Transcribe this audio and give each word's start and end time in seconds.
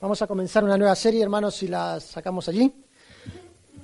Vamos 0.00 0.22
a 0.22 0.28
comenzar 0.28 0.62
una 0.62 0.78
nueva 0.78 0.94
serie, 0.94 1.24
hermanos, 1.24 1.56
si 1.56 1.66
la 1.66 1.98
sacamos 1.98 2.48
allí. 2.48 2.72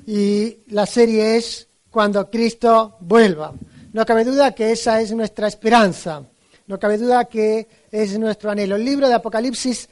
Y 0.06 0.58
la 0.68 0.86
serie 0.86 1.36
es 1.36 1.66
Cuando 1.90 2.30
Cristo 2.30 2.98
vuelva. 3.00 3.52
No 3.92 4.06
cabe 4.06 4.22
duda 4.22 4.54
que 4.54 4.70
esa 4.70 5.00
es 5.00 5.10
nuestra 5.10 5.48
esperanza. 5.48 6.22
No 6.68 6.78
cabe 6.78 6.98
duda 6.98 7.24
que 7.24 7.66
es 7.90 8.16
nuestro 8.16 8.52
anhelo. 8.52 8.76
El 8.76 8.84
libro 8.84 9.08
de 9.08 9.14
Apocalipsis, 9.14 9.88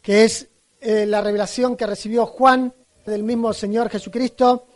que 0.00 0.24
es 0.24 0.48
eh, 0.80 1.04
la 1.04 1.20
revelación 1.20 1.76
que 1.76 1.86
recibió 1.86 2.24
Juan 2.24 2.72
del 3.04 3.22
mismo 3.22 3.52
Señor 3.52 3.90
Jesucristo, 3.90 4.68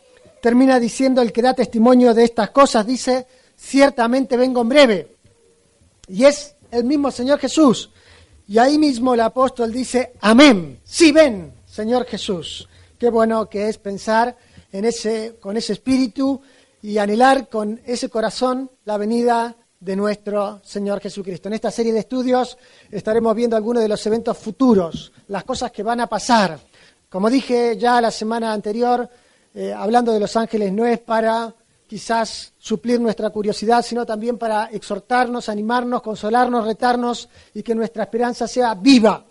termina 0.43 0.79
diciendo 0.79 1.23
el 1.23 1.31
que 1.31 1.41
da 1.41 1.55
testimonio 1.55 2.13
de 2.13 2.25
estas 2.25 2.51
cosas, 2.51 2.85
dice, 2.85 3.25
ciertamente 3.57 4.37
vengo 4.37 4.61
en 4.61 4.69
breve. 4.69 5.15
Y 6.07 6.25
es 6.25 6.55
el 6.69 6.83
mismo 6.83 7.09
Señor 7.09 7.39
Jesús. 7.39 7.89
Y 8.47 8.57
ahí 8.57 8.77
mismo 8.77 9.13
el 9.13 9.21
apóstol 9.21 9.71
dice, 9.71 10.13
amén, 10.21 10.79
sí 10.83 11.11
ven, 11.11 11.53
Señor 11.65 12.05
Jesús. 12.05 12.67
Qué 12.99 13.09
bueno 13.09 13.49
que 13.49 13.69
es 13.69 13.77
pensar 13.77 14.35
en 14.71 14.85
ese, 14.85 15.37
con 15.39 15.55
ese 15.55 15.73
espíritu 15.73 16.41
y 16.81 16.97
anhelar 16.97 17.47
con 17.47 17.79
ese 17.85 18.09
corazón 18.09 18.69
la 18.83 18.97
venida 18.97 19.55
de 19.79 19.95
nuestro 19.95 20.61
Señor 20.63 20.99
Jesucristo. 20.99 21.47
En 21.47 21.53
esta 21.53 21.71
serie 21.71 21.93
de 21.93 21.99
estudios 21.99 22.57
estaremos 22.91 23.35
viendo 23.35 23.55
algunos 23.55 23.81
de 23.81 23.89
los 23.89 24.05
eventos 24.05 24.37
futuros, 24.37 25.11
las 25.27 25.43
cosas 25.43 25.71
que 25.71 25.83
van 25.83 26.01
a 26.01 26.07
pasar. 26.07 26.59
Como 27.09 27.29
dije 27.29 27.77
ya 27.77 28.01
la 28.01 28.11
semana 28.11 28.51
anterior, 28.51 29.09
eh, 29.53 29.73
hablando 29.73 30.11
de 30.11 30.19
los 30.19 30.35
ángeles, 30.35 30.71
no 30.73 30.85
es 30.85 30.99
para 30.99 31.53
quizás 31.93 32.53
suplir 32.57 32.99
nuestra 32.99 33.29
curiosidad, 33.29 33.83
sino 33.83 34.03
también 34.03 34.39
para 34.39 34.65
exhortarnos, 34.65 35.47
animarnos, 35.47 36.01
consolarnos, 36.01 36.65
retarnos 36.65 37.29
y 37.53 37.61
que 37.61 37.75
nuestra 37.75 38.01
esperanza 38.01 38.47
sea 38.47 38.73
viva, 38.73 39.23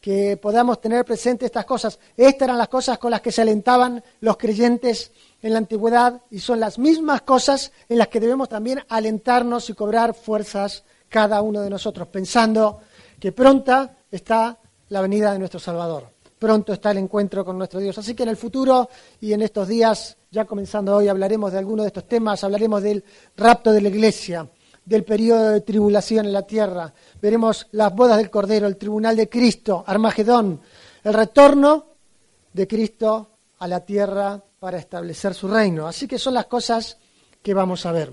que 0.00 0.36
podamos 0.36 0.80
tener 0.80 1.04
presente 1.04 1.46
estas 1.46 1.64
cosas. 1.64 2.00
Estas 2.16 2.48
eran 2.48 2.58
las 2.58 2.66
cosas 2.66 2.98
con 2.98 3.12
las 3.12 3.20
que 3.20 3.30
se 3.30 3.42
alentaban 3.42 4.02
los 4.18 4.36
creyentes 4.36 5.12
en 5.40 5.52
la 5.52 5.58
antigüedad 5.58 6.20
y 6.32 6.40
son 6.40 6.58
las 6.58 6.80
mismas 6.80 7.22
cosas 7.22 7.70
en 7.88 7.98
las 7.98 8.08
que 8.08 8.18
debemos 8.18 8.48
también 8.48 8.80
alentarnos 8.88 9.70
y 9.70 9.74
cobrar 9.74 10.14
fuerzas 10.14 10.82
cada 11.08 11.42
uno 11.42 11.60
de 11.60 11.70
nosotros, 11.70 12.08
pensando 12.08 12.80
que 13.20 13.30
pronta 13.30 13.98
está 14.10 14.58
la 14.88 15.00
venida 15.00 15.32
de 15.32 15.38
nuestro 15.38 15.60
Salvador 15.60 16.12
pronto 16.44 16.74
está 16.74 16.90
el 16.90 16.98
encuentro 16.98 17.42
con 17.42 17.56
nuestro 17.56 17.80
Dios. 17.80 17.96
Así 17.96 18.14
que 18.14 18.22
en 18.22 18.28
el 18.28 18.36
futuro 18.36 18.90
y 19.18 19.32
en 19.32 19.40
estos 19.40 19.66
días, 19.66 20.18
ya 20.34 20.44
comenzando 20.44 20.96
hoy, 20.96 21.06
hablaremos 21.06 21.52
de 21.52 21.58
algunos 21.58 21.84
de 21.84 21.88
estos 21.88 22.08
temas, 22.08 22.42
hablaremos 22.42 22.82
del 22.82 23.04
rapto 23.36 23.70
de 23.70 23.80
la 23.80 23.88
iglesia, 23.88 24.48
del 24.84 25.04
periodo 25.04 25.50
de 25.50 25.60
tribulación 25.60 26.26
en 26.26 26.32
la 26.32 26.42
tierra, 26.42 26.92
veremos 27.22 27.68
las 27.70 27.94
bodas 27.94 28.18
del 28.18 28.30
Cordero, 28.30 28.66
el 28.66 28.76
tribunal 28.76 29.14
de 29.16 29.28
Cristo, 29.28 29.84
Armagedón, 29.86 30.60
el 31.04 31.14
retorno 31.14 31.86
de 32.52 32.66
Cristo 32.66 33.28
a 33.60 33.68
la 33.68 33.80
tierra 33.80 34.42
para 34.58 34.78
establecer 34.78 35.34
su 35.34 35.46
reino. 35.46 35.86
Así 35.86 36.08
que 36.08 36.18
son 36.18 36.34
las 36.34 36.46
cosas 36.46 36.98
que 37.40 37.54
vamos 37.54 37.86
a 37.86 37.92
ver. 37.92 38.12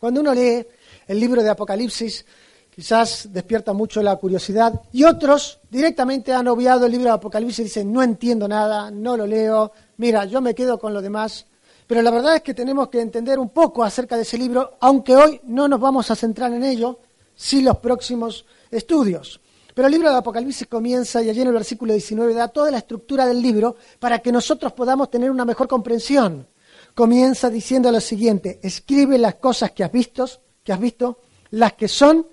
Cuando 0.00 0.20
uno 0.20 0.34
lee 0.34 0.66
el 1.06 1.20
libro 1.20 1.44
de 1.44 1.50
Apocalipsis, 1.50 2.26
quizás 2.74 3.28
despierta 3.32 3.72
mucho 3.72 4.02
la 4.02 4.16
curiosidad, 4.16 4.82
y 4.92 5.04
otros 5.04 5.60
directamente 5.70 6.32
han 6.32 6.48
obviado 6.48 6.86
el 6.86 6.92
libro 6.92 7.06
de 7.06 7.14
Apocalipsis 7.14 7.60
y 7.60 7.64
dicen, 7.64 7.92
no 7.92 8.02
entiendo 8.02 8.48
nada, 8.48 8.90
no 8.90 9.16
lo 9.16 9.26
leo, 9.26 9.72
mira, 9.96 10.24
yo 10.24 10.40
me 10.40 10.54
quedo 10.54 10.78
con 10.78 10.94
lo 10.94 11.02
demás. 11.02 11.46
Pero 11.86 12.02
la 12.02 12.10
verdad 12.10 12.36
es 12.36 12.42
que 12.42 12.54
tenemos 12.54 12.88
que 12.88 13.00
entender 13.00 13.38
un 13.38 13.50
poco 13.50 13.84
acerca 13.84 14.16
de 14.16 14.22
ese 14.22 14.38
libro, 14.38 14.76
aunque 14.80 15.14
hoy 15.14 15.40
no 15.44 15.68
nos 15.68 15.80
vamos 15.80 16.10
a 16.10 16.16
centrar 16.16 16.52
en 16.52 16.64
ello, 16.64 16.98
sí 17.34 17.62
los 17.62 17.78
próximos 17.78 18.44
estudios. 18.70 19.40
Pero 19.72 19.86
el 19.86 19.92
libro 19.92 20.10
de 20.10 20.16
Apocalipsis 20.16 20.66
comienza 20.66 21.22
y 21.22 21.28
allí 21.28 21.42
en 21.42 21.48
el 21.48 21.52
versículo 21.52 21.92
19 21.92 22.34
da 22.34 22.48
toda 22.48 22.70
la 22.70 22.78
estructura 22.78 23.26
del 23.26 23.40
libro 23.40 23.76
para 23.98 24.20
que 24.20 24.32
nosotros 24.32 24.72
podamos 24.72 25.10
tener 25.10 25.30
una 25.30 25.44
mejor 25.44 25.68
comprensión. 25.68 26.48
Comienza 26.94 27.50
diciendo 27.50 27.92
lo 27.92 28.00
siguiente, 28.00 28.58
escribe 28.62 29.18
las 29.18 29.34
cosas 29.34 29.72
que 29.72 29.84
has 29.84 29.92
visto, 29.92 30.26
que 30.64 30.72
has 30.72 30.80
visto, 30.80 31.20
las 31.50 31.74
que 31.74 31.88
son 31.88 32.26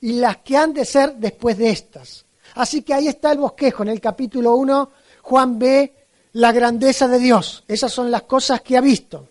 y 0.00 0.14
las 0.14 0.38
que 0.38 0.56
han 0.56 0.72
de 0.74 0.84
ser 0.84 1.14
después 1.14 1.56
de 1.56 1.70
estas. 1.70 2.26
Así 2.56 2.82
que 2.82 2.94
ahí 2.94 3.06
está 3.06 3.30
el 3.30 3.38
bosquejo. 3.38 3.84
En 3.84 3.90
el 3.90 4.00
capítulo 4.00 4.56
1, 4.56 4.90
Juan 5.22 5.58
ve 5.58 5.94
la 6.32 6.52
grandeza 6.52 7.08
de 7.08 7.18
Dios. 7.18 7.64
Esas 7.68 7.92
son 7.92 8.10
las 8.10 8.22
cosas 8.22 8.60
que 8.62 8.76
ha 8.76 8.80
visto. 8.80 9.28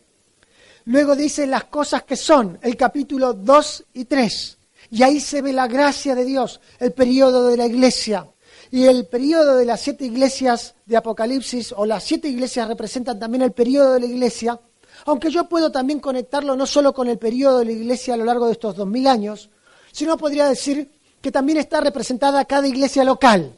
Luego 0.85 1.15
dice 1.15 1.47
las 1.47 1.65
cosas 1.65 2.03
que 2.03 2.15
son, 2.15 2.59
el 2.61 2.77
capítulo 2.77 3.33
2 3.33 3.85
y 3.93 4.05
3. 4.05 4.57
Y 4.91 5.03
ahí 5.03 5.19
se 5.19 5.41
ve 5.41 5.51
la 5.51 5.67
gracia 5.67 6.15
de 6.15 6.23
Dios, 6.23 6.61
el 6.79 6.93
periodo 6.93 7.47
de 7.47 7.57
la 7.57 7.65
iglesia. 7.65 8.25
Y 8.71 8.85
el 8.85 9.05
periodo 9.05 9.55
de 9.57 9.65
las 9.65 9.81
siete 9.81 10.05
iglesias 10.05 10.75
de 10.85 10.97
Apocalipsis, 10.97 11.73
o 11.75 11.85
las 11.85 12.03
siete 12.03 12.27
iglesias 12.27 12.67
representan 12.67 13.19
también 13.19 13.41
el 13.41 13.51
periodo 13.51 13.93
de 13.93 14.01
la 14.01 14.05
iglesia, 14.05 14.59
aunque 15.05 15.29
yo 15.29 15.47
puedo 15.47 15.71
también 15.71 15.99
conectarlo 15.99 16.55
no 16.55 16.65
solo 16.65 16.93
con 16.93 17.07
el 17.07 17.17
periodo 17.17 17.59
de 17.59 17.65
la 17.65 17.71
iglesia 17.71 18.13
a 18.13 18.17
lo 18.17 18.25
largo 18.25 18.47
de 18.47 18.53
estos 18.53 18.75
dos 18.75 18.87
mil 18.87 19.07
años, 19.07 19.49
sino 19.91 20.17
podría 20.17 20.47
decir 20.47 20.91
que 21.21 21.31
también 21.31 21.57
está 21.57 21.81
representada 21.81 22.45
cada 22.45 22.67
iglesia 22.67 23.03
local. 23.03 23.53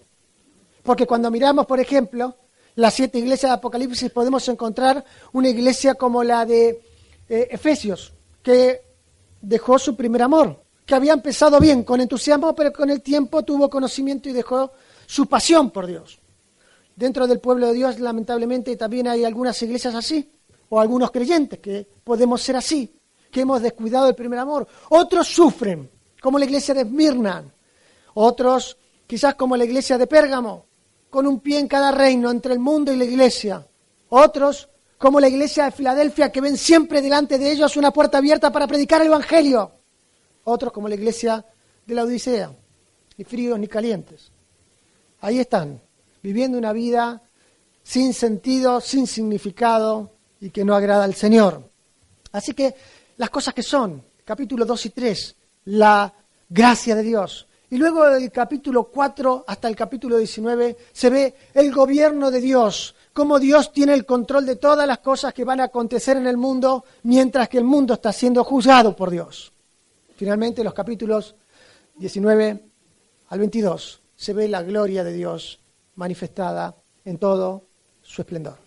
Porque 0.84 1.06
cuando 1.06 1.32
miramos, 1.32 1.66
por 1.66 1.80
ejemplo, 1.80 2.36
las 2.76 2.94
siete 2.94 3.20
iglesias 3.20 3.50
de 3.52 3.56
Apocalipsis, 3.56 4.12
podemos 4.12 4.48
encontrar 4.48 5.04
una 5.34 5.50
iglesia 5.50 5.96
como 5.96 6.24
la 6.24 6.46
de 6.46 6.82
eh, 7.28 7.48
Efesios, 7.52 8.14
que 8.42 8.82
dejó 9.42 9.78
su 9.80 9.96
primer 9.96 10.22
amor, 10.22 10.64
que 10.86 10.96
había 10.96 11.14
empezado 11.14 11.60
bien, 11.60 11.84
con 11.84 12.02
entusiasmo, 12.02 12.56
pero 12.56 12.72
con 12.74 12.90
el 12.90 13.02
tiempo 13.02 13.44
tuvo 13.44 13.70
conocimiento 13.70 14.30
y 14.30 14.34
dejó 14.34 14.72
su 15.06 15.28
pasión 15.28 15.72
por 15.72 15.88
Dios. 15.88 16.20
Dentro 16.96 17.28
del 17.28 17.40
pueblo 17.40 17.68
de 17.68 17.74
Dios, 17.74 18.00
lamentablemente, 18.00 18.76
también 18.76 19.08
hay 19.08 19.24
algunas 19.24 19.62
iglesias 19.62 19.96
así, 19.96 20.32
o 20.70 20.80
algunos 20.80 21.12
creyentes 21.12 21.60
que 21.60 21.88
podemos 22.04 22.42
ser 22.42 22.56
así, 22.56 22.96
que 23.32 23.42
hemos 23.42 23.62
descuidado 23.62 24.08
el 24.08 24.16
primer 24.16 24.40
amor. 24.40 24.68
Otros 24.90 25.28
sufren, 25.28 25.90
como 26.22 26.40
la 26.40 26.46
iglesia 26.46 26.74
de 26.74 26.82
Esmirna, 26.82 27.44
otros 28.14 28.78
quizás 29.08 29.36
como 29.36 29.56
la 29.58 29.66
iglesia 29.66 29.98
de 29.98 30.08
Pérgamo, 30.08 30.66
con 31.10 31.28
un 31.28 31.40
pie 31.40 31.60
en 31.60 31.68
cada 31.68 31.92
reino 31.92 32.30
entre 32.30 32.54
el 32.54 32.60
mundo 32.60 32.92
y 32.92 32.98
la 32.98 33.06
iglesia, 33.06 33.66
otros 34.10 34.70
como 34.98 35.20
la 35.20 35.30
iglesia 35.30 35.66
de 35.66 35.72
Filadelfia, 35.72 36.32
que 36.32 36.42
ven 36.42 36.58
siempre 36.58 37.02
delante 37.02 37.38
de 37.38 37.52
ellos 37.52 37.78
una 37.78 37.92
puerta 37.92 38.18
abierta 38.18 38.52
para 38.52 38.68
predicar 38.68 39.02
el 39.02 39.08
Evangelio, 39.08 39.72
otros 40.44 40.74
como 40.74 40.90
la 40.90 40.96
iglesia 40.96 41.46
de 41.86 41.96
la 41.96 42.04
Odisea, 42.04 42.54
ni 43.18 43.24
fríos 43.24 43.58
ni 43.58 43.68
calientes. 43.68 44.32
Ahí 45.22 45.40
están, 45.40 45.82
viviendo 46.22 46.58
una 46.58 46.74
vida 46.74 47.22
sin 47.82 48.14
sentido, 48.14 48.82
sin 48.82 49.08
significado 49.08 50.12
y 50.40 50.50
que 50.50 50.66
no 50.66 50.76
agrada 50.76 51.06
al 51.06 51.16
Señor. 51.16 51.70
Así 52.32 52.54
que 52.54 52.76
las 53.18 53.30
cosas 53.30 53.54
que 53.54 53.64
son, 53.64 54.04
capítulos 54.24 54.68
2 54.68 54.86
y 54.86 54.90
3, 54.92 55.36
la 55.66 56.14
gracia 56.48 56.96
de 56.96 57.04
Dios. 57.04 57.48
Y 57.72 57.78
luego 57.78 58.10
del 58.10 58.32
capítulo 58.32 58.86
4 58.86 59.44
hasta 59.46 59.68
el 59.68 59.76
capítulo 59.76 60.18
19 60.18 60.76
se 60.92 61.10
ve 61.10 61.36
el 61.54 61.72
gobierno 61.72 62.32
de 62.32 62.42
Dios, 62.42 62.96
cómo 63.14 63.38
Dios 63.38 63.72
tiene 63.72 63.94
el 63.94 64.06
control 64.06 64.48
de 64.48 64.56
todas 64.56 64.88
las 64.88 65.00
cosas 65.00 65.34
que 65.34 65.44
van 65.44 65.60
a 65.60 65.66
acontecer 65.66 66.18
en 66.18 66.26
el 66.26 66.38
mundo 66.38 66.84
mientras 67.04 67.48
que 67.48 67.60
el 67.60 67.66
mundo 67.66 67.94
está 67.94 68.12
siendo 68.12 68.44
juzgado 68.44 68.96
por 68.96 69.12
Dios. 69.12 69.54
Finalmente, 70.16 70.64
los 70.64 70.74
capítulos 70.74 71.36
19 71.96 72.66
al 73.28 73.40
22 73.40 74.02
se 74.16 74.34
ve 74.34 74.48
la 74.48 74.64
gloria 74.64 75.04
de 75.04 75.14
Dios 75.14 75.60
manifestada 75.96 76.76
en 77.06 77.20
todo 77.20 77.68
su 78.02 78.22
esplendor. 78.24 78.58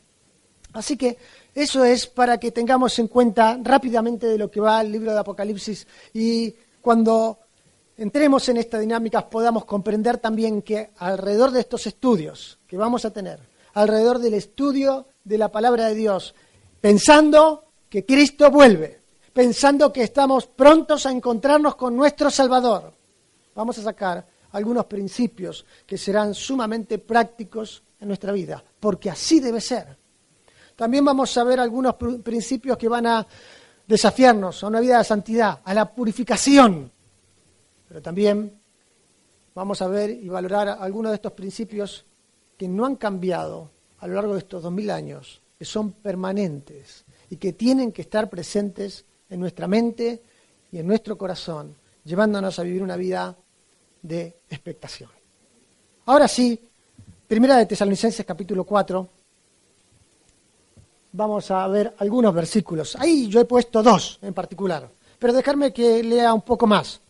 Así 0.74 0.96
que 0.96 1.18
eso 1.54 1.84
es 1.84 2.06
para 2.06 2.38
que 2.38 2.52
tengamos 2.52 2.98
en 3.00 3.08
cuenta 3.08 3.58
rápidamente 3.62 4.28
de 4.28 4.38
lo 4.38 4.50
que 4.50 4.60
va 4.60 4.80
el 4.80 4.92
libro 4.92 5.12
de 5.12 5.18
Apocalipsis 5.18 5.86
y 6.14 6.54
cuando 6.80 7.38
entremos 8.02 8.48
en 8.48 8.56
esta 8.56 8.78
dinámica 8.78 9.30
podamos 9.30 9.64
comprender 9.64 10.18
también 10.18 10.62
que 10.62 10.90
alrededor 10.98 11.52
de 11.52 11.60
estos 11.60 11.86
estudios 11.86 12.58
que 12.66 12.76
vamos 12.76 13.04
a 13.04 13.12
tener, 13.12 13.38
alrededor 13.74 14.18
del 14.18 14.34
estudio 14.34 15.06
de 15.22 15.38
la 15.38 15.50
palabra 15.50 15.86
de 15.86 15.94
Dios, 15.94 16.34
pensando 16.80 17.64
que 17.88 18.04
Cristo 18.04 18.50
vuelve, 18.50 19.02
pensando 19.32 19.92
que 19.92 20.02
estamos 20.02 20.46
prontos 20.46 21.06
a 21.06 21.12
encontrarnos 21.12 21.76
con 21.76 21.94
nuestro 21.94 22.28
Salvador, 22.28 22.92
vamos 23.54 23.78
a 23.78 23.82
sacar 23.82 24.26
algunos 24.50 24.86
principios 24.86 25.64
que 25.86 25.96
serán 25.96 26.34
sumamente 26.34 26.98
prácticos 26.98 27.84
en 28.00 28.08
nuestra 28.08 28.32
vida, 28.32 28.62
porque 28.80 29.10
así 29.10 29.38
debe 29.38 29.60
ser. 29.60 29.96
También 30.74 31.04
vamos 31.04 31.36
a 31.38 31.44
ver 31.44 31.60
algunos 31.60 31.94
principios 31.94 32.76
que 32.76 32.88
van 32.88 33.06
a 33.06 33.26
desafiarnos 33.86 34.64
a 34.64 34.66
una 34.66 34.80
vida 34.80 34.98
de 34.98 35.04
santidad, 35.04 35.60
a 35.64 35.72
la 35.72 35.94
purificación. 35.94 36.90
Pero 37.92 38.00
también 38.00 38.58
vamos 39.54 39.82
a 39.82 39.86
ver 39.86 40.08
y 40.08 40.26
valorar 40.26 40.66
algunos 40.80 41.12
de 41.12 41.16
estos 41.16 41.32
principios 41.32 42.06
que 42.56 42.66
no 42.66 42.86
han 42.86 42.96
cambiado 42.96 43.70
a 43.98 44.06
lo 44.06 44.14
largo 44.14 44.32
de 44.32 44.38
estos 44.38 44.62
dos 44.62 44.72
mil 44.72 44.90
años, 44.90 45.42
que 45.58 45.66
son 45.66 45.92
permanentes 45.92 47.04
y 47.28 47.36
que 47.36 47.52
tienen 47.52 47.92
que 47.92 48.00
estar 48.00 48.30
presentes 48.30 49.04
en 49.28 49.40
nuestra 49.40 49.68
mente 49.68 50.22
y 50.70 50.78
en 50.78 50.86
nuestro 50.86 51.18
corazón, 51.18 51.76
llevándonos 52.02 52.58
a 52.58 52.62
vivir 52.62 52.82
una 52.82 52.96
vida 52.96 53.36
de 54.00 54.38
expectación. 54.48 55.10
Ahora 56.06 56.28
sí, 56.28 56.58
Primera 57.28 57.58
de 57.58 57.66
Tesalonicenses 57.66 58.24
capítulo 58.24 58.64
4. 58.64 59.08
Vamos 61.12 61.50
a 61.50 61.68
ver 61.68 61.94
algunos 61.98 62.32
versículos. 62.32 62.96
Ahí 62.96 63.28
yo 63.28 63.38
he 63.38 63.44
puesto 63.44 63.82
dos 63.82 64.18
en 64.22 64.32
particular, 64.32 64.90
pero 65.18 65.34
dejarme 65.34 65.74
que 65.74 66.02
lea 66.02 66.32
un 66.32 66.40
poco 66.40 66.66
más. 66.66 67.02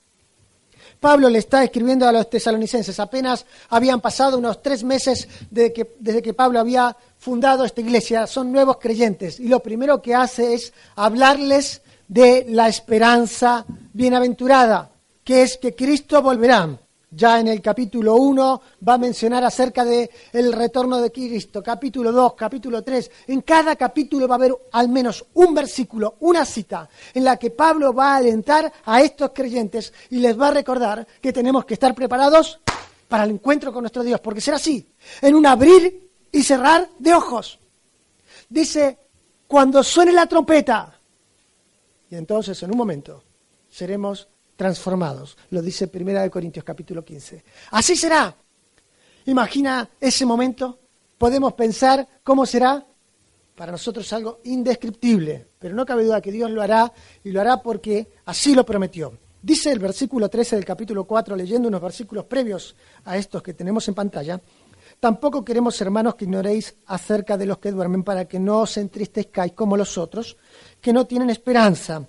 Pablo 1.03 1.29
le 1.29 1.41
está 1.41 1.65
escribiendo 1.65 2.07
a 2.07 2.13
los 2.13 2.31
tesalonicenses. 2.31 3.01
Apenas 3.01 3.45
habían 3.71 4.01
pasado 4.01 4.39
unos 4.39 4.63
tres 4.63 4.85
meses 4.85 5.27
desde 5.51 5.73
que, 5.73 5.97
desde 5.99 6.23
que 6.23 6.33
Pablo 6.33 6.61
había 6.61 6.97
fundado 7.19 7.65
esta 7.65 7.81
iglesia. 7.81 8.29
Son 8.29 8.53
nuevos 8.53 8.79
creyentes. 8.79 9.41
Y 9.41 9.49
lo 9.49 9.59
primero 9.59 10.01
que 10.01 10.15
hace 10.15 10.55
es 10.55 10.73
hablarles 10.95 11.83
de 12.07 12.47
la 12.49 12.69
esperanza 12.69 13.67
bienaventurada, 13.93 14.93
que 15.25 15.43
es 15.43 15.59
que 15.59 15.75
Cristo 15.75 16.23
volverá. 16.23 16.79
Ya 17.15 17.41
en 17.41 17.49
el 17.49 17.61
capítulo 17.61 18.15
1 18.15 18.63
va 18.89 18.95
a 18.95 18.99
mencionar 18.99 19.45
acerca 19.45 19.85
del 19.85 20.09
el 20.33 20.51
retorno 20.51 20.99
de 20.99 21.13
Cristo, 21.13 21.63
capítulo 21.63 22.11
2, 22.11 22.33
capítulo 22.33 22.83
3. 22.83 23.11
En 23.27 23.43
cada 23.43 23.77
capítulo 23.77 24.27
va 24.27 24.37
a 24.37 24.39
haber 24.39 24.57
al 24.73 24.89
menos 24.89 25.23
un 25.35 25.55
versículo, 25.55 26.17
una 26.21 26.47
cita, 26.47 26.89
en 27.13 27.25
la 27.25 27.37
que 27.37 27.51
Pablo 27.51 27.93
va 27.93 28.15
a 28.15 28.17
alentar 28.17 28.73
a 28.87 29.03
estos 29.03 29.33
creyentes 29.35 29.93
y 30.09 30.21
les 30.21 30.41
va 30.41 30.49
a 30.49 30.53
recordar 30.53 31.07
que 31.21 31.35
tenemos 31.35 31.67
que 31.67 31.75
estar 31.75 31.95
preparados 31.95 32.61
para 33.09 33.25
el 33.25 33.33
encuentro 33.33 33.75
con 33.75 33.83
nuestro 33.83 34.03
Dios, 34.03 34.19
porque 34.21 34.41
será 34.41 34.57
así, 34.57 34.89
en 35.21 35.35
un 35.35 35.45
abrir 35.45 36.11
y 36.33 36.43
cerrar 36.43 36.89
de 36.99 37.13
ojos. 37.13 37.59
Dice, 38.49 38.99
cuando 39.47 39.83
suene 39.83 40.13
la 40.13 40.25
trompeta, 40.25 40.99
y 42.09 42.17
entonces 42.17 42.63
en 42.63 42.71
un 42.71 42.79
momento 42.79 43.23
seremos 43.69 44.29
transformados. 44.63 45.37
Lo 45.51 45.61
dice 45.61 45.89
Primera 45.89 46.23
de 46.23 46.31
Corintios 46.31 46.65
capítulo 46.65 47.05
15. 47.05 47.43
Así 47.73 47.97
será. 47.97 48.33
Imagina 49.27 49.91
ese 50.01 50.25
momento. 50.25 50.79
Podemos 51.19 51.55
pensar 51.55 52.07
cómo 52.23 52.47
será. 52.47 52.87
Para 53.57 53.73
nosotros 53.73 54.11
algo 54.13 54.41
indescriptible, 54.45 55.49
pero 55.59 55.75
no 55.75 55.85
cabe 55.85 56.05
duda 56.05 56.21
que 56.21 56.31
Dios 56.31 56.49
lo 56.51 56.63
hará 56.63 56.93
y 57.25 57.33
lo 57.33 57.41
hará 57.41 57.61
porque 57.61 58.13
así 58.25 58.55
lo 58.55 58.65
prometió. 58.65 59.19
Dice 59.43 59.73
el 59.73 59.81
versículo 59.81 60.29
13 60.31 60.55
del 60.57 60.65
capítulo 60.65 61.05
4, 61.05 61.35
leyendo 61.35 61.67
unos 61.67 61.83
versículos 61.83 62.25
previos 62.25 62.77
a 63.05 63.17
estos 63.17 63.43
que 63.43 63.55
tenemos 63.55 63.87
en 63.89 63.95
pantalla, 63.95 64.41
tampoco 65.01 65.45
queremos, 65.45 65.79
hermanos, 65.81 66.15
que 66.15 66.25
ignoréis 66.25 66.77
acerca 66.87 67.37
de 67.37 67.47
los 67.47 67.59
que 67.59 67.73
duermen 67.73 68.05
para 68.05 68.27
que 68.27 68.39
no 68.39 68.61
os 68.61 68.77
entristezcáis 68.77 69.53
como 69.53 69.77
los 69.77 69.99
otros, 69.99 70.37
que 70.81 70.93
no 70.93 71.05
tienen 71.05 71.31
esperanza 71.31 72.09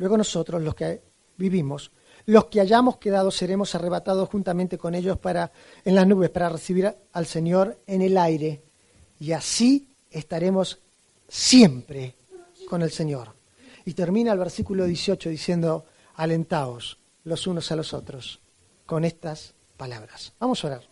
Luego 0.00 0.16
nosotros, 0.16 0.62
los 0.62 0.74
que 0.74 1.02
vivimos, 1.36 1.92
los 2.24 2.46
que 2.46 2.62
hayamos 2.62 2.96
quedado, 2.96 3.30
seremos 3.30 3.74
arrebatados 3.74 4.30
juntamente 4.30 4.78
con 4.78 4.94
ellos 4.94 5.18
para, 5.18 5.52
en 5.84 5.94
las 5.94 6.06
nubes 6.06 6.30
para 6.30 6.48
recibir 6.48 6.90
al 7.12 7.26
Señor 7.26 7.78
en 7.86 8.00
el 8.00 8.16
aire. 8.16 8.62
Y 9.18 9.32
así 9.32 9.90
estaremos 10.10 10.80
siempre 11.28 12.16
con 12.66 12.80
el 12.80 12.90
Señor. 12.90 13.34
Y 13.84 13.92
termina 13.92 14.32
el 14.32 14.38
versículo 14.38 14.86
18 14.86 15.28
diciendo, 15.28 15.84
alentaos 16.14 16.98
los 17.24 17.46
unos 17.46 17.70
a 17.70 17.76
los 17.76 17.92
otros 17.92 18.40
con 18.86 19.04
estas 19.04 19.52
palabras. 19.76 20.32
Vamos 20.38 20.64
a 20.64 20.68
orar. 20.68 20.82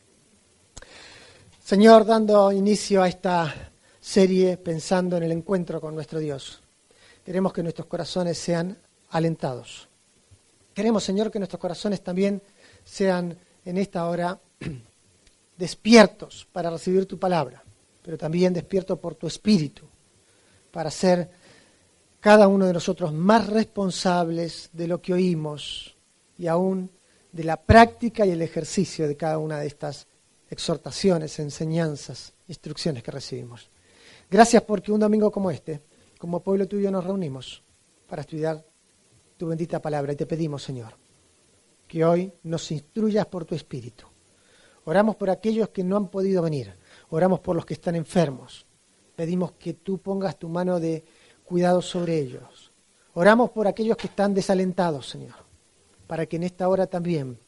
Señor, 1.65 2.05
dando 2.05 2.53
inicio 2.53 3.03
a 3.03 3.09
esta 3.09 3.73
serie 3.99 4.59
pensando 4.59 5.17
en 5.17 5.23
el 5.23 5.33
encuentro 5.33 5.81
con 5.81 5.95
nuestro 5.95 6.19
Dios, 6.19 6.61
queremos 7.25 7.55
que 7.55 7.63
nuestros 7.63 7.87
corazones 7.87 8.37
sean 8.37 8.77
alentados. 9.11 9.89
Queremos, 10.75 11.03
Señor, 11.05 11.31
que 11.31 11.39
nuestros 11.39 11.61
corazones 11.61 12.03
también 12.03 12.43
sean 12.85 13.37
en 13.65 13.79
esta 13.79 14.09
hora 14.09 14.41
despiertos 15.57 16.47
para 16.53 16.71
recibir 16.71 17.07
tu 17.07 17.19
palabra, 17.19 17.63
pero 18.03 18.17
también 18.17 18.53
despiertos 18.53 18.99
por 18.99 19.15
tu 19.15 19.27
espíritu, 19.27 19.87
para 20.71 20.91
ser 20.91 21.31
cada 22.21 22.49
uno 22.49 22.67
de 22.67 22.73
nosotros 22.73 23.13
más 23.13 23.47
responsables 23.47 24.71
de 24.73 24.89
lo 24.89 25.01
que 25.01 25.15
oímos 25.15 25.97
y 26.37 26.47
aún 26.47 26.91
de 27.33 27.45
la 27.45 27.57
práctica 27.57 28.25
y 28.27 28.31
el 28.31 28.43
ejercicio 28.43 29.07
de 29.07 29.17
cada 29.17 29.39
una 29.39 29.59
de 29.59 29.67
estas 29.67 30.07
exhortaciones, 30.51 31.39
enseñanzas, 31.39 32.33
instrucciones 32.47 33.03
que 33.03 33.11
recibimos. 33.11 33.71
Gracias 34.31 34.63
porque 34.63 34.93
un 34.93 35.01
domingo 35.01 35.31
como 35.31 35.51
este, 35.51 35.83
como 36.19 36.41
pueblo 36.41 36.67
tuyo, 36.67 36.91
nos 36.91 37.05
reunimos 37.05 37.63
para 38.09 38.23
estudiar 38.23 38.65
tu 39.39 39.47
bendita 39.47 39.81
palabra 39.81 40.13
y 40.13 40.17
te 40.17 40.27
pedimos, 40.27 40.63
Señor, 40.65 40.95
que 41.87 42.05
hoy 42.05 42.33
nos 42.43 42.71
instruyas 42.73 43.25
por 43.27 43.45
tu 43.45 43.55
Espíritu. 43.55 44.05
Oramos 44.85 45.17
por 45.17 45.31
aquellos 45.31 45.69
que 45.71 45.85
no 45.85 45.97
han 45.97 46.09
podido 46.09 46.43
venir, 46.43 46.75
oramos 47.11 47.41
por 47.41 47.55
los 47.57 47.65
que 47.65 47.75
están 47.75 47.95
enfermos. 47.95 48.67
Pedimos 49.15 49.53
que 49.53 49.75
tú 49.75 49.99
pongas 49.99 50.39
tu 50.39 50.49
mano 50.49 50.79
de 50.81 51.05
cuidado 51.45 51.81
sobre 51.81 52.19
ellos. 52.19 52.73
Oramos 53.15 53.51
por 53.51 53.67
aquellos 53.67 53.97
que 53.97 54.09
están 54.09 54.35
desalentados, 54.35 55.09
Señor, 55.09 55.35
para 56.07 56.27
que 56.27 56.37
en 56.37 56.43
esta 56.43 56.69
hora 56.69 56.87
también 56.87 57.39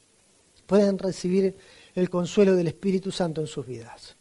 puedan 0.66 0.98
recibir 0.98 1.56
el 1.94 2.08
consuelo 2.08 2.54
del 2.54 2.69
Espíritu 2.69 3.10
Santo 3.10 3.40
en 3.40 3.46
sus 3.46 3.66
vidas. 3.66 4.16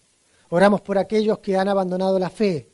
Oramos 0.50 0.81
por 0.81 0.98
aquellos 0.98 1.39
que 1.39 1.57
han 1.57 1.68
abandonado 1.68 2.18
la 2.18 2.30
fe, 2.30 2.71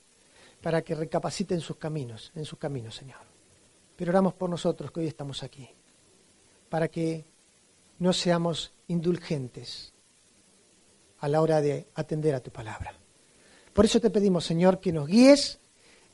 para 0.62 0.82
que 0.82 0.96
recapaciten 0.96 1.60
sus 1.60 1.78
caminos, 1.78 2.32
en 2.36 2.46
sus 2.46 2.58
caminos, 2.58 2.96
Señor. 2.96 3.35
Pero 3.96 4.12
oramos 4.12 4.34
por 4.34 4.50
nosotros 4.50 4.92
que 4.92 5.00
hoy 5.00 5.08
estamos 5.08 5.44
aquí, 5.44 5.70
para 6.70 6.88
que 6.88 7.26
no 8.00 8.12
seamos 8.14 8.74
indulgentes 8.88 9.94
a 11.20 11.28
la 11.28 11.42
hora 11.42 11.62
de 11.62 11.88
atender 11.96 12.36
a 12.36 12.42
tu 12.42 12.52
palabra. 12.52 12.94
Por 13.74 13.86
eso 13.86 14.00
te 14.00 14.10
pedimos, 14.10 14.46
Señor, 14.46 14.80
que 14.80 14.92
nos 14.92 15.08
guíes 15.08 15.60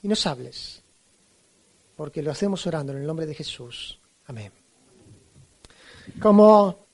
y 0.02 0.08
nos 0.08 0.26
hables, 0.26 0.84
porque 1.96 2.22
lo 2.22 2.32
hacemos 2.32 2.66
orando 2.68 2.92
en 2.94 3.00
el 3.00 3.08
nombre 3.08 3.26
de 3.26 3.36
Jesús. 3.36 4.00
Amén. 4.26 4.52
Como 6.20 6.88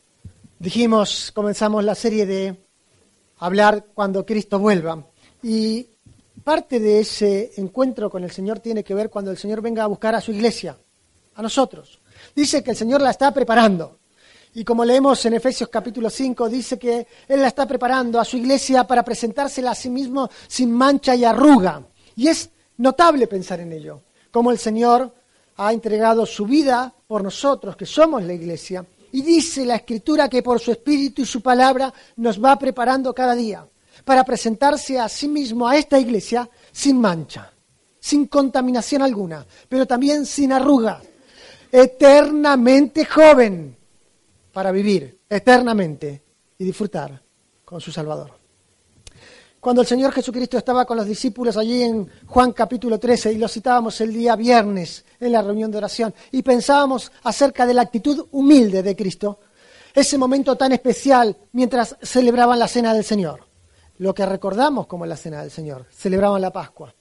dijimos, 0.59 1.31
comenzamos 1.33 1.83
la 1.83 1.95
serie 1.95 2.25
de 2.25 2.67
hablar 3.37 3.87
cuando 3.93 4.25
Cristo 4.25 4.59
vuelva. 4.59 5.05
Y 5.43 5.87
parte 6.47 6.79
de 6.79 7.01
ese 7.01 7.51
encuentro 7.57 8.09
con 8.09 8.23
el 8.23 8.31
Señor 8.31 8.61
tiene 8.61 8.81
que 8.81 8.93
ver 8.93 9.09
cuando 9.09 9.31
el 9.31 9.37
Señor 9.37 9.59
venga 9.61 9.83
a 9.83 9.87
buscar 9.87 10.15
a 10.15 10.21
su 10.21 10.31
iglesia, 10.31 10.77
a 11.35 11.41
nosotros. 11.41 11.99
Dice 12.33 12.63
que 12.63 12.71
el 12.71 12.77
Señor 12.77 13.01
la 13.01 13.09
está 13.09 13.33
preparando. 13.33 13.99
Y 14.53 14.63
como 14.63 14.85
leemos 14.85 15.25
en 15.25 15.33
Efesios 15.33 15.67
capítulo 15.67 16.09
5, 16.09 16.47
dice 16.47 16.79
que 16.79 17.05
Él 17.27 17.41
la 17.41 17.49
está 17.49 17.67
preparando 17.67 18.17
a 18.17 18.23
su 18.23 18.37
iglesia 18.37 18.85
para 18.85 19.03
presentársela 19.03 19.71
a 19.71 19.75
sí 19.75 19.89
mismo 19.89 20.29
sin 20.47 20.71
mancha 20.71 21.13
y 21.15 21.25
arruga. 21.25 21.85
Y 22.15 22.29
es 22.29 22.49
notable 22.77 23.27
pensar 23.27 23.59
en 23.59 23.73
ello, 23.73 24.03
como 24.31 24.49
el 24.49 24.57
Señor 24.57 25.13
ha 25.57 25.73
entregado 25.73 26.25
su 26.25 26.45
vida 26.45 26.95
por 27.07 27.25
nosotros, 27.25 27.75
que 27.75 27.85
somos 27.85 28.23
la 28.23 28.31
iglesia. 28.31 28.85
Y 29.11 29.21
dice 29.21 29.65
la 29.65 29.75
Escritura 29.75 30.29
que 30.29 30.41
por 30.41 30.61
su 30.61 30.71
Espíritu 30.71 31.23
y 31.23 31.25
su 31.25 31.41
palabra 31.41 31.93
nos 32.15 32.41
va 32.41 32.57
preparando 32.57 33.13
cada 33.13 33.35
día 33.35 33.67
para 34.07 34.23
presentarse 34.23 34.97
a 34.97 35.09
sí 35.09 35.27
mismo 35.27 35.67
a 35.67 35.75
esta 35.75 35.99
iglesia 35.99 36.49
sin 36.71 36.97
mancha, 36.97 37.51
sin 37.99 38.27
contaminación 38.27 39.01
alguna, 39.01 39.45
pero 39.67 39.85
también 39.85 40.25
sin 40.25 40.53
arruga, 40.53 41.01
eternamente 41.69 43.03
joven 43.03 43.75
para 44.53 44.71
vivir 44.71 45.19
eternamente 45.29 46.23
y 46.57 46.63
disfrutar 46.63 47.21
con 47.65 47.81
su 47.81 47.91
Salvador. 47.91 48.31
Cuando 49.59 49.81
el 49.81 49.87
Señor 49.87 50.13
Jesucristo 50.13 50.57
estaba 50.57 50.85
con 50.85 50.95
los 50.95 51.05
discípulos 51.05 51.57
allí 51.57 51.83
en 51.83 52.09
Juan 52.27 52.53
capítulo 52.53 52.97
13 52.97 53.33
y 53.33 53.37
lo 53.37 53.49
citábamos 53.49 53.99
el 53.99 54.13
día 54.13 54.37
viernes 54.37 55.03
en 55.19 55.33
la 55.33 55.41
reunión 55.41 55.69
de 55.69 55.79
oración 55.79 56.15
y 56.31 56.43
pensábamos 56.43 57.11
acerca 57.23 57.65
de 57.65 57.73
la 57.73 57.81
actitud 57.81 58.25
humilde 58.31 58.81
de 58.83 58.95
Cristo, 58.95 59.41
ese 59.93 60.17
momento 60.17 60.55
tan 60.55 60.71
especial 60.71 61.35
mientras 61.51 61.97
celebraban 62.01 62.57
la 62.57 62.69
cena 62.69 62.93
del 62.93 63.03
Señor 63.03 63.46
lo 63.99 64.13
que 64.13 64.25
recordamos 64.25 64.87
como 64.87 65.05
la 65.05 65.17
cena 65.17 65.41
del 65.41 65.51
Señor, 65.51 65.85
celebraban 65.89 66.41
la 66.41 66.51
Pascua. 66.51 66.93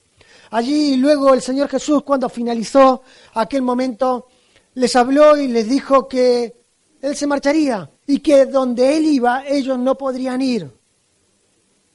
Allí 0.51 0.97
luego 0.97 1.35
el 1.35 1.43
Señor 1.43 1.69
Jesús, 1.69 2.03
cuando 2.03 2.29
finalizó 2.29 3.03
aquel 3.35 3.63
momento, 3.63 4.27
les 4.75 4.95
habló 4.97 5.37
y 5.37 5.49
les 5.49 5.69
dijo 5.69 6.07
que 6.07 6.55
Él 7.01 7.17
se 7.17 7.27
marcharía 7.27 7.91
y 8.07 8.21
que 8.21 8.47
donde 8.47 8.97
Él 8.97 9.07
iba 9.07 9.47
ellos 9.47 9.79
no 9.79 9.97
podrían 9.97 10.41
ir. 10.41 10.71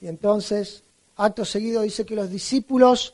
Y 0.01 0.08
entonces, 0.08 0.84
acto 1.15 1.46
seguido, 1.46 1.84
dice 1.84 2.05
que 2.05 2.15
los 2.15 2.29
discípulos, 2.29 3.13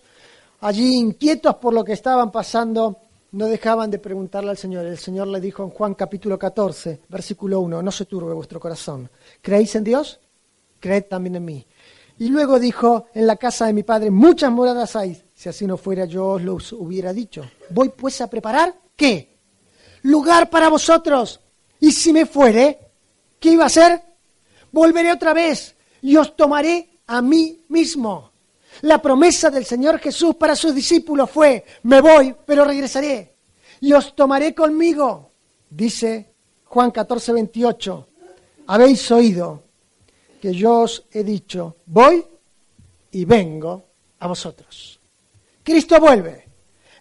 allí 0.62 0.96
inquietos 0.96 1.56
por 1.56 1.74
lo 1.74 1.84
que 1.84 1.94
estaban 1.94 2.32
pasando, 2.32 3.02
no 3.32 3.46
dejaban 3.48 3.92
de 3.92 4.00
preguntarle 4.00 4.52
al 4.52 4.58
Señor. 4.58 4.86
El 4.86 4.98
Señor 4.98 5.28
le 5.28 5.42
dijo 5.42 5.64
en 5.64 5.70
Juan 5.70 5.94
capítulo 5.94 6.40
14, 6.40 7.02
versículo 7.10 7.60
1, 7.60 7.82
no 7.84 7.92
se 7.92 8.06
turbe 8.06 8.34
vuestro 8.34 8.60
corazón. 8.60 9.10
¿Creéis 9.42 9.76
en 9.76 9.84
Dios? 9.84 10.20
Creed 10.80 11.06
también 11.06 11.36
en 11.36 11.46
mí. 11.46 11.68
Y 12.20 12.30
luego 12.30 12.60
dijo, 12.60 13.06
en 13.14 13.28
la 13.28 13.36
casa 13.36 13.68
de 13.68 13.74
mi 13.74 13.84
Padre 13.84 14.10
muchas 14.10 14.52
moradas 14.52 14.96
hay. 14.96 15.22
Si 15.34 15.50
así 15.50 15.68
no 15.68 15.78
fuera, 15.78 16.06
yo 16.06 16.28
os 16.30 16.42
lo 16.42 16.58
hubiera 16.78 17.14
dicho. 17.14 17.50
Voy 17.70 17.90
pues 17.90 18.20
a 18.22 18.30
preparar, 18.30 18.74
¿qué? 18.96 19.38
Lugar 20.04 20.50
para 20.50 20.70
vosotros. 20.70 21.40
Y 21.80 21.92
si 21.92 22.12
me 22.12 22.26
fuere, 22.26 22.80
¿qué 23.40 23.52
iba 23.52 23.64
a 23.64 23.68
hacer? 23.68 24.02
Volveré 24.72 25.12
otra 25.12 25.34
vez 25.34 25.76
y 26.02 26.16
os 26.18 26.36
tomaré 26.36 27.02
a 27.06 27.22
mí 27.22 27.66
mismo. 27.70 28.32
La 28.82 29.02
promesa 29.02 29.50
del 29.50 29.66
Señor 29.66 30.00
Jesús 30.00 30.36
para 30.36 30.56
sus 30.56 30.74
discípulos 30.74 31.30
fue, 31.30 31.64
me 31.84 32.02
voy, 32.02 32.36
pero 32.46 32.66
regresaré 32.66 33.38
y 33.80 33.94
os 33.94 34.16
tomaré 34.16 34.54
conmigo. 34.54 35.32
Dice 35.70 36.34
Juan 36.66 36.92
14, 36.92 37.34
28, 37.34 38.08
habéis 38.68 39.12
oído 39.12 39.64
que 40.42 40.54
yo 40.54 40.82
os 40.82 41.06
he 41.12 41.24
dicho, 41.24 41.78
voy 41.86 42.24
y 43.12 43.26
vengo 43.26 43.86
a 44.20 44.28
vosotros. 44.28 45.00
Cristo 45.64 46.00
vuelve. 46.00 46.48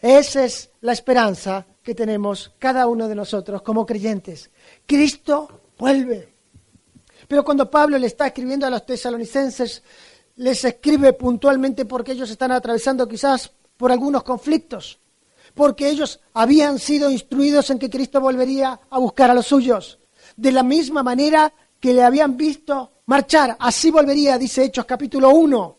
Esa 0.00 0.45
es 0.45 0.71
la 0.81 0.93
esperanza 0.93 1.66
que 1.83 1.95
tenemos 1.95 2.52
cada 2.59 2.87
uno 2.87 3.09
de 3.09 3.14
nosotros 3.14 3.62
como 3.62 3.87
creyentes. 3.87 4.50
Cristo 4.87 5.62
vuelve. 5.78 6.35
Pero 7.28 7.45
cuando 7.45 7.71
Pablo 7.71 7.99
le 7.99 8.07
está 8.07 8.28
escribiendo 8.28 8.66
a 8.66 8.71
los 8.71 8.85
tesalonicenses, 8.85 9.83
les 10.37 10.64
escribe 10.64 11.12
puntualmente 11.12 11.85
porque 11.85 12.12
ellos 12.12 12.31
están 12.31 12.52
atravesando 12.52 13.09
quizás 13.09 13.50
por 13.76 13.90
algunos 13.90 14.23
conflictos, 14.23 14.99
porque 15.55 15.88
ellos 15.88 16.21
habían 16.35 16.78
sido 16.78 17.11
instruidos 17.11 17.71
en 17.71 17.78
que 17.78 17.90
Cristo 17.90 18.21
volvería 18.21 18.81
a 18.90 18.99
buscar 18.99 19.31
a 19.31 19.35
los 19.35 19.47
suyos. 19.47 19.99
De 20.37 20.52
la 20.52 20.62
misma 20.62 21.02
manera 21.02 21.52
que 21.81 21.95
le 21.95 22.02
habían 22.02 22.37
visto 22.37 22.93
marchar, 23.06 23.56
así 23.58 23.90
volvería, 23.90 24.38
dice 24.38 24.64
Hechos 24.64 24.84
capítulo 24.84 25.30
1. 25.30 25.78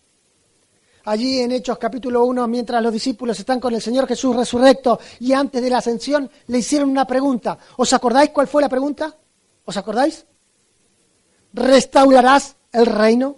Allí 1.05 1.39
en 1.39 1.51
Hechos 1.53 1.77
capítulo 1.77 2.25
1, 2.25 2.47
mientras 2.47 2.81
los 2.83 2.91
discípulos 2.91 3.39
están 3.39 3.59
con 3.59 3.73
el 3.73 3.81
Señor 3.81 4.07
Jesús 4.07 4.35
resurrecto 4.35 4.99
y 5.19 5.31
antes 5.31 5.61
de 5.61 5.69
la 5.69 5.77
ascensión, 5.77 6.29
le 6.47 6.57
hicieron 6.57 6.89
una 6.89 7.05
pregunta. 7.05 7.57
¿Os 7.77 7.93
acordáis 7.93 8.31
cuál 8.31 8.47
fue 8.47 8.61
la 8.61 8.67
pregunta? 8.67 9.15
¿Os 9.63 9.77
acordáis? 9.77 10.25
¿Restaurarás 11.53 12.57
el 12.73 12.85
reino? 12.85 13.37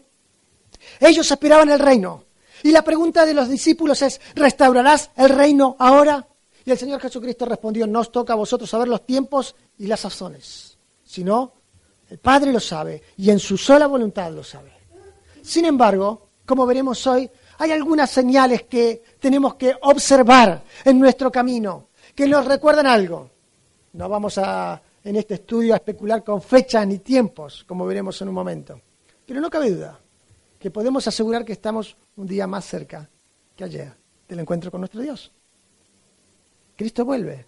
Ellos 1.00 1.30
esperaban 1.30 1.70
el 1.70 1.80
reino. 1.80 2.24
Y 2.64 2.72
la 2.72 2.84
pregunta 2.84 3.26
de 3.26 3.34
los 3.34 3.48
discípulos 3.48 4.02
es, 4.02 4.20
¿restaurarás 4.36 5.12
el 5.16 5.30
reino 5.30 5.76
ahora? 5.80 6.28
Y 6.66 6.72
el 6.72 6.78
Señor 6.78 7.00
Jesucristo 7.00 7.46
respondió, 7.46 7.86
no 7.86 8.00
os 8.00 8.12
toca 8.12 8.34
a 8.34 8.36
vosotros 8.36 8.70
saber 8.70 8.88
los 8.88 9.06
tiempos 9.06 9.56
y 9.78 9.86
las 9.88 10.02
sazones, 10.02 10.78
sino 11.04 11.54
el 12.10 12.18
Padre 12.18 12.52
lo 12.52 12.60
sabe 12.60 13.02
y 13.18 13.30
en 13.30 13.40
su 13.40 13.58
sola 13.58 13.88
voluntad 13.88 14.32
lo 14.32 14.44
sabe. 14.44 14.72
Sin 15.42 15.66
embargo, 15.66 16.30
como 16.46 16.66
veremos 16.66 17.06
hoy, 17.08 17.30
hay 17.60 17.72
algunas 17.72 18.10
señales 18.10 18.64
que 18.64 19.04
tenemos 19.20 19.56
que 19.56 19.76
observar 19.82 20.64
en 20.84 21.00
nuestro 21.00 21.32
camino, 21.32 21.90
que 22.16 22.28
nos 22.28 22.46
recuerdan 22.46 22.88
algo. 22.88 23.30
No 23.94 24.10
vamos 24.10 24.38
a, 24.38 24.82
en 25.04 25.16
este 25.16 25.36
estudio 25.36 25.74
a 25.74 25.78
especular 25.78 26.24
con 26.24 26.42
fechas 26.42 26.88
ni 26.88 27.00
tiempos, 27.00 27.64
como 27.68 27.86
veremos 27.86 28.20
en 28.22 28.30
un 28.30 28.36
momento. 28.36 28.82
Pero 29.26 29.40
no 29.40 29.50
cabe 29.50 29.72
duda 29.72 30.00
que 30.58 30.72
podemos 30.72 31.08
asegurar 31.08 31.46
que 31.46 31.54
estamos 31.54 31.96
un 32.18 32.28
día 32.28 32.48
más 32.48 32.66
cerca 32.66 33.10
que 33.56 33.64
ayer 33.64 33.94
del 34.28 34.40
encuentro 34.40 34.72
con 34.72 34.82
nuestro 34.82 35.02
Dios. 35.02 35.32
Cristo 36.76 37.06
vuelve 37.06 37.46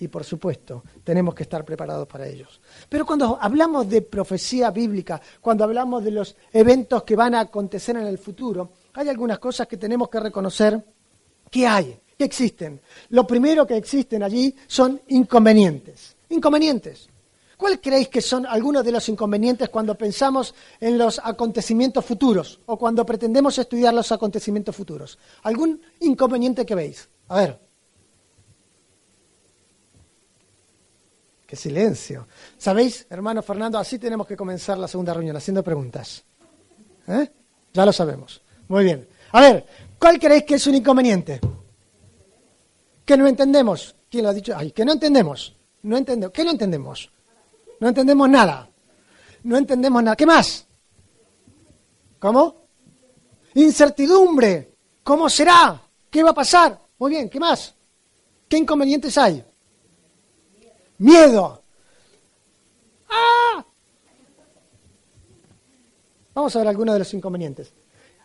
y 0.00 0.08
por 0.08 0.24
supuesto 0.24 0.82
tenemos 1.04 1.34
que 1.34 1.44
estar 1.44 1.64
preparados 1.64 2.08
para 2.08 2.26
ellos. 2.26 2.60
Pero 2.88 3.06
cuando 3.06 3.38
hablamos 3.40 3.88
de 3.88 4.02
profecía 4.02 4.70
bíblica, 4.70 5.20
cuando 5.40 5.64
hablamos 5.64 6.02
de 6.02 6.10
los 6.10 6.36
eventos 6.52 7.02
que 7.04 7.16
van 7.16 7.34
a 7.34 7.40
acontecer 7.40 7.96
en 7.96 8.06
el 8.06 8.18
futuro, 8.18 8.72
hay 8.94 9.08
algunas 9.08 9.38
cosas 9.38 9.68
que 9.68 9.76
tenemos 9.76 10.08
que 10.08 10.20
reconocer 10.20 10.82
que 11.50 11.66
hay, 11.66 12.00
que 12.16 12.24
existen. 12.24 12.80
Lo 13.10 13.26
primero 13.26 13.66
que 13.66 13.76
existen 13.76 14.22
allí 14.22 14.54
son 14.66 15.00
inconvenientes. 15.08 16.16
Inconvenientes. 16.30 17.08
¿Cuál 17.58 17.78
creéis 17.78 18.08
que 18.08 18.22
son 18.22 18.46
algunos 18.46 18.82
de 18.82 18.92
los 18.92 19.06
inconvenientes 19.10 19.68
cuando 19.68 19.94
pensamos 19.94 20.54
en 20.80 20.96
los 20.96 21.20
acontecimientos 21.22 22.02
futuros 22.06 22.58
o 22.64 22.78
cuando 22.78 23.04
pretendemos 23.04 23.58
estudiar 23.58 23.92
los 23.92 24.10
acontecimientos 24.12 24.74
futuros? 24.74 25.18
¿Algún 25.42 25.78
inconveniente 26.00 26.64
que 26.64 26.74
veis? 26.74 27.06
A 27.28 27.36
ver. 27.36 27.69
Qué 31.50 31.56
silencio. 31.56 32.28
¿Sabéis, 32.56 33.08
hermano 33.10 33.42
Fernando? 33.42 33.76
Así 33.76 33.98
tenemos 33.98 34.24
que 34.24 34.36
comenzar 34.36 34.78
la 34.78 34.86
segunda 34.86 35.12
reunión, 35.12 35.36
haciendo 35.36 35.64
preguntas. 35.64 36.22
¿Eh? 37.08 37.28
Ya 37.72 37.84
lo 37.84 37.92
sabemos. 37.92 38.40
Muy 38.68 38.84
bien. 38.84 39.08
A 39.32 39.40
ver, 39.40 39.66
¿cuál 39.98 40.20
creéis 40.20 40.44
que 40.44 40.54
es 40.54 40.66
un 40.68 40.76
inconveniente? 40.76 41.40
Que 43.04 43.16
no 43.16 43.26
entendemos. 43.26 43.96
¿Quién 44.08 44.22
lo 44.22 44.28
ha 44.30 44.32
dicho? 44.32 44.54
Ay, 44.56 44.70
que 44.70 44.84
no 44.84 44.92
entendemos. 44.92 45.56
No 45.82 45.96
entendemos. 45.96 46.32
¿Qué 46.32 46.44
no 46.44 46.52
entendemos? 46.52 47.10
No 47.80 47.88
entendemos 47.88 48.30
nada. 48.30 48.70
No 49.42 49.56
entendemos 49.56 50.04
nada. 50.04 50.14
¿Qué 50.14 50.26
más? 50.26 50.68
¿Cómo? 52.20 52.68
Incertidumbre. 53.54 54.72
¿Cómo 55.02 55.28
será? 55.28 55.82
¿Qué 56.08 56.22
va 56.22 56.30
a 56.30 56.34
pasar? 56.34 56.78
Muy 56.96 57.10
bien, 57.10 57.28
¿qué 57.28 57.40
más? 57.40 57.74
¿Qué 58.48 58.56
inconvenientes 58.56 59.18
hay? 59.18 59.44
Miedo. 61.00 61.62
¡Ah! 63.08 63.64
Vamos 66.34 66.54
a 66.54 66.58
ver 66.58 66.68
algunos 66.68 66.94
de 66.94 66.98
los 66.98 67.14
inconvenientes. 67.14 67.72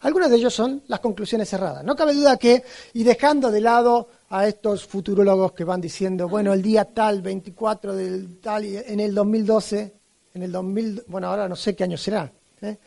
Algunos 0.02 0.30
de 0.30 0.36
ellos 0.36 0.54
son 0.54 0.84
las 0.88 1.00
conclusiones 1.00 1.50
cerradas. 1.50 1.86
No 1.86 1.96
cabe 1.96 2.14
duda 2.14 2.36
que, 2.38 2.64
y 2.94 3.04
dejando 3.04 3.50
de 3.50 3.62
lado 3.62 4.10
a 4.30 4.46
estos 4.46 4.86
futurólogos 4.86 5.54
que 5.54 5.64
van 5.64 5.80
diciendo, 5.80 6.28
bueno, 6.28 6.52
el 6.52 6.62
día 6.62 6.84
tal, 6.86 7.22
24 7.22 7.96
del 7.96 8.40
tal, 8.40 8.66
en 8.66 9.00
el 9.00 9.16
2012, 9.16 9.96
en 10.34 10.44
el 10.44 10.52
2000, 10.52 11.06
bueno, 11.08 11.28
ahora 11.28 11.48
no 11.48 11.56
sé 11.56 11.76
qué 11.76 11.86
año 11.86 11.98
será. 11.98 12.30
¿eh? 12.62 12.78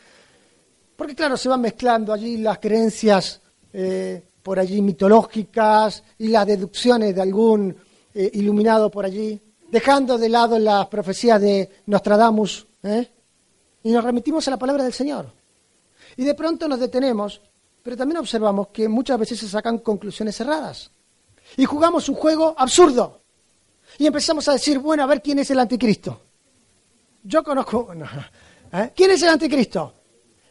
Porque 0.95 1.15
claro, 1.15 1.39
se 1.39 1.49
van 1.49 1.63
mezclando 1.63 2.13
allí 2.13 2.37
las 2.37 2.59
creencias 2.59 3.41
eh, 3.73 4.23
por 4.43 4.59
allí 4.59 4.83
mitológicas 4.83 6.05
y 6.19 6.29
las 6.29 6.47
deducciones 6.47 7.15
de 7.15 7.23
algún 7.23 7.75
eh, 8.15 8.31
iluminado 8.35 8.91
por 8.91 9.07
allí, 9.07 9.41
dejando 9.71 10.19
de 10.19 10.29
lado 10.29 10.59
las 10.59 10.87
profecías 10.87 11.41
de 11.41 11.71
Nostradamus, 11.87 12.67
y 13.83 13.91
nos 13.91 14.05
remitimos 14.05 14.47
a 14.49 14.53
la 14.53 14.59
palabra 14.59 14.85
del 14.85 14.93
Señor. 14.93 15.33
Y 16.17 16.25
de 16.25 16.35
pronto 16.35 16.69
nos 16.69 16.81
detenemos, 16.81 17.41
pero 17.83 17.97
también 17.97 18.19
observamos 18.19 18.69
que 18.69 18.89
muchas 18.89 19.19
veces 19.19 19.39
se 19.39 19.49
sacan 19.49 19.79
conclusiones 19.79 20.37
cerradas 20.37 20.91
y 21.57 21.65
jugamos 21.65 22.09
un 22.09 22.15
juego 22.15 22.55
absurdo. 22.57 23.23
Y 23.99 24.07
empezamos 24.07 24.47
a 24.49 24.53
decir, 24.53 24.79
bueno, 24.79 25.03
a 25.03 25.07
ver 25.07 25.23
quién 25.23 25.39
es 25.39 25.51
el 25.51 25.59
anticristo. 25.59 26.21
Yo 27.23 27.43
conozco... 27.43 27.93
¿eh? 28.73 28.93
¿Quién 28.95 29.11
es 29.13 29.23
el 29.23 29.31
anticristo? 29.31 29.95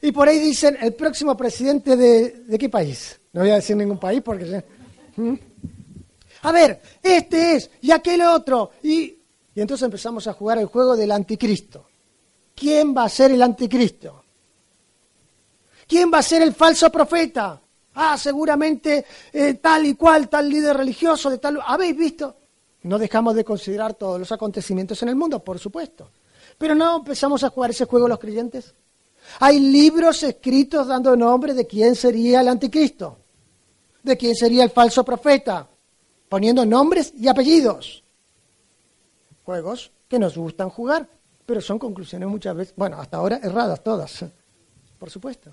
Y 0.02 0.12
por 0.12 0.28
ahí 0.28 0.40
dicen, 0.40 0.78
el 0.82 0.94
próximo 0.94 1.36
presidente 1.36 1.96
de, 1.96 2.30
de 2.48 2.58
qué 2.58 2.70
país. 2.70 3.20
No 3.34 3.42
voy 3.42 3.52
a 3.52 3.56
decir 3.56 3.76
ningún 3.76 4.00
país 4.00 4.22
porque... 4.24 4.64
¿Mm? 5.16 5.34
A 6.44 6.52
ver, 6.52 6.82
este 7.02 7.56
es, 7.56 7.70
y 7.82 7.92
aquel 7.92 8.22
otro. 8.22 8.72
Y, 8.84 9.18
y 9.56 9.62
entonces 9.62 9.86
empezamos 9.86 10.28
a 10.28 10.34
jugar 10.34 10.58
el 10.58 10.68
juego 10.68 10.96
del 10.96 11.12
anticristo. 11.12 11.86
¿Quién 12.56 12.96
va 12.96 13.04
a 13.04 13.10
ser 13.10 13.32
el 13.32 13.42
anticristo? 13.42 14.24
¿Quién 15.88 16.12
va 16.14 16.20
a 16.20 16.24
ser 16.24 16.42
el 16.42 16.54
falso 16.54 16.92
profeta? 16.92 17.62
Ah, 17.96 18.18
seguramente 18.18 19.06
eh, 19.34 19.56
tal 19.56 19.86
y 19.86 19.96
cual, 19.96 20.30
tal 20.30 20.50
líder 20.50 20.78
religioso, 20.78 21.30
de 21.30 21.38
tal... 21.38 21.60
¿Habéis 21.66 21.98
visto? 21.98 22.36
No 22.84 23.00
dejamos 23.00 23.36
de 23.36 23.44
considerar 23.44 23.96
todos 23.96 24.20
los 24.20 24.32
acontecimientos 24.32 25.02
en 25.02 25.10
el 25.10 25.16
mundo, 25.16 25.44
por 25.44 25.58
supuesto. 25.60 26.12
Pero 26.58 26.76
no 26.76 26.98
empezamos 26.98 27.44
a 27.44 27.50
jugar 27.50 27.72
ese 27.72 27.86
juego 27.86 28.08
los 28.08 28.20
creyentes. 28.20 28.74
Hay 29.40 29.60
libros 29.60 30.24
escritos 30.24 30.88
dando 30.88 31.16
nombre 31.16 31.54
de 31.54 31.68
quién 31.68 31.96
sería 31.96 32.42
el 32.42 32.48
anticristo, 32.48 33.18
de 34.04 34.18
quién 34.18 34.36
sería 34.36 34.64
el 34.64 34.70
falso 34.70 35.04
profeta, 35.04 35.68
poniendo 36.30 36.66
nombres 36.66 37.14
y 37.18 37.28
apellidos. 37.28 38.04
Juegos 39.44 39.92
que 40.08 40.20
nos 40.20 40.38
gustan 40.38 40.70
jugar, 40.70 41.08
pero 41.46 41.62
son 41.62 41.80
conclusiones 41.80 42.28
muchas 42.28 42.56
veces, 42.56 42.74
bueno, 42.76 43.00
hasta 43.00 43.18
ahora 43.18 43.40
erradas 43.42 43.84
todas, 43.84 44.26
por 45.00 45.10
supuesto. 45.10 45.52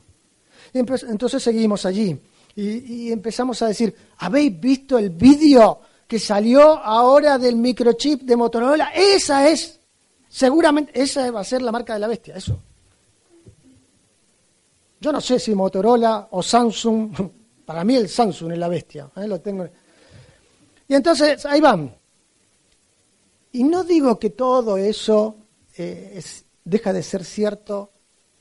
Entonces 0.73 1.43
seguimos 1.43 1.85
allí 1.87 2.19
y, 2.57 3.13
empezamos 3.13 3.61
a 3.63 3.69
decir, 3.69 3.95
¿habéis 4.19 4.59
visto 4.59 4.99
el 4.99 5.11
vídeo 5.11 5.81
que 6.07 6.19
salió 6.19 6.79
ahora 6.79 7.39
del 7.39 7.57
microchip 7.57 8.23
de 8.23 8.37
Motorola? 8.37 8.91
Esa 8.95 9.49
es, 9.49 9.81
seguramente, 10.29 10.93
esa 11.01 11.31
va 11.31 11.41
a 11.41 11.45
ser 11.45 11.63
la 11.63 11.73
marca 11.73 11.95
de 11.95 12.01
la 12.01 12.09
bestia, 12.09 12.37
eso. 12.37 12.59
Yo 15.01 15.13
no 15.13 15.21
sé 15.21 15.39
si 15.39 15.55
Motorola 15.55 16.29
o 16.31 16.43
Samsung, 16.43 17.11
para 17.67 17.85
mí 17.85 17.97
el 17.97 18.09
Samsung 18.09 18.53
es 18.53 18.59
la 18.59 18.69
bestia, 18.69 19.11
¿eh? 19.17 19.27
lo 19.27 19.41
tengo. 19.41 19.69
Y 20.89 20.95
entonces 20.95 21.45
ahí 21.47 21.61
van. 21.61 21.95
Y 23.53 23.63
no 23.63 23.85
digo 23.85 24.19
que 24.19 24.31
todo 24.31 24.77
eso 24.77 25.37
eh, 25.77 26.23
deja 26.65 26.93
de 26.93 27.03
ser 27.03 27.25
cierto, 27.25 27.91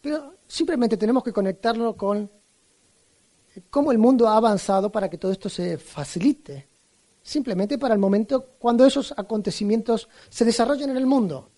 pero 0.02 0.36
simplemente 0.48 0.98
tenemos 0.98 1.24
que 1.24 1.32
conectarlo 1.32 1.96
con 1.96 2.30
cómo 3.70 3.92
el 3.92 3.98
mundo 3.98 4.28
ha 4.28 4.38
avanzado 4.38 4.92
para 4.92 5.10
que 5.10 5.18
todo 5.18 5.32
esto 5.32 5.50
se 5.50 5.78
facilite. 5.78 6.68
Simplemente 7.22 7.78
para 7.78 7.94
el 7.94 8.00
momento 8.00 8.56
cuando 8.60 8.86
esos 8.86 9.14
acontecimientos 9.16 10.10
se 10.30 10.46
desarrollen 10.46 10.90
en 10.90 10.98
el 10.98 11.06
mundo. 11.06 11.50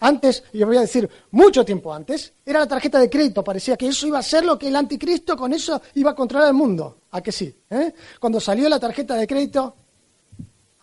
Antes, 0.00 0.44
yo 0.52 0.66
voy 0.66 0.76
a 0.76 0.82
decir 0.82 1.08
mucho 1.30 1.64
tiempo 1.64 1.92
antes, 1.92 2.34
era 2.44 2.60
la 2.60 2.68
tarjeta 2.68 2.98
de 2.98 3.08
crédito. 3.08 3.42
Parecía 3.42 3.76
que 3.76 3.88
eso 3.88 4.06
iba 4.06 4.18
a 4.18 4.22
ser 4.22 4.44
lo 4.44 4.58
que 4.58 4.68
el 4.68 4.76
anticristo 4.76 5.36
con 5.36 5.52
eso 5.52 5.80
iba 5.94 6.10
a 6.10 6.14
controlar 6.14 6.48
el 6.48 6.54
mundo. 6.54 6.98
¿A 7.12 7.22
que 7.22 7.32
sí? 7.32 7.54
¿Eh? 7.70 7.94
Cuando 8.20 8.38
salió 8.38 8.68
la 8.68 8.78
tarjeta 8.78 9.14
de 9.14 9.26
crédito, 9.26 9.74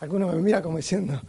alguno 0.03 0.27
me 0.27 0.35
mira 0.35 0.61
como 0.61 0.77
diciendo. 0.77 1.19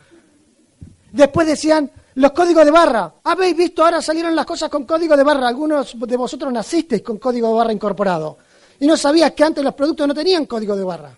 Después 1.12 1.47
decían 1.47 1.90
los 2.16 2.33
códigos 2.33 2.64
de 2.64 2.71
barra. 2.73 3.14
¿Habéis 3.23 3.57
visto? 3.57 3.85
Ahora 3.85 4.02
salieron 4.02 4.35
las 4.35 4.45
cosas 4.45 4.69
con 4.69 4.85
código 4.85 5.16
de 5.16 5.23
barra. 5.23 5.47
Algunos 5.47 5.97
de 5.99 6.16
vosotros 6.16 6.52
nacisteis 6.52 7.02
con 7.02 7.19
código 7.19 7.49
de 7.49 7.54
barra 7.54 7.73
incorporado. 7.73 8.38
Y 8.81 8.87
no 8.87 8.97
sabías 8.97 9.33
que 9.33 9.45
antes 9.45 9.62
los 9.62 9.75
productos 9.75 10.09
no 10.09 10.14
tenían 10.14 10.47
código 10.47 10.75
de 10.75 10.83
barra. 10.83 11.16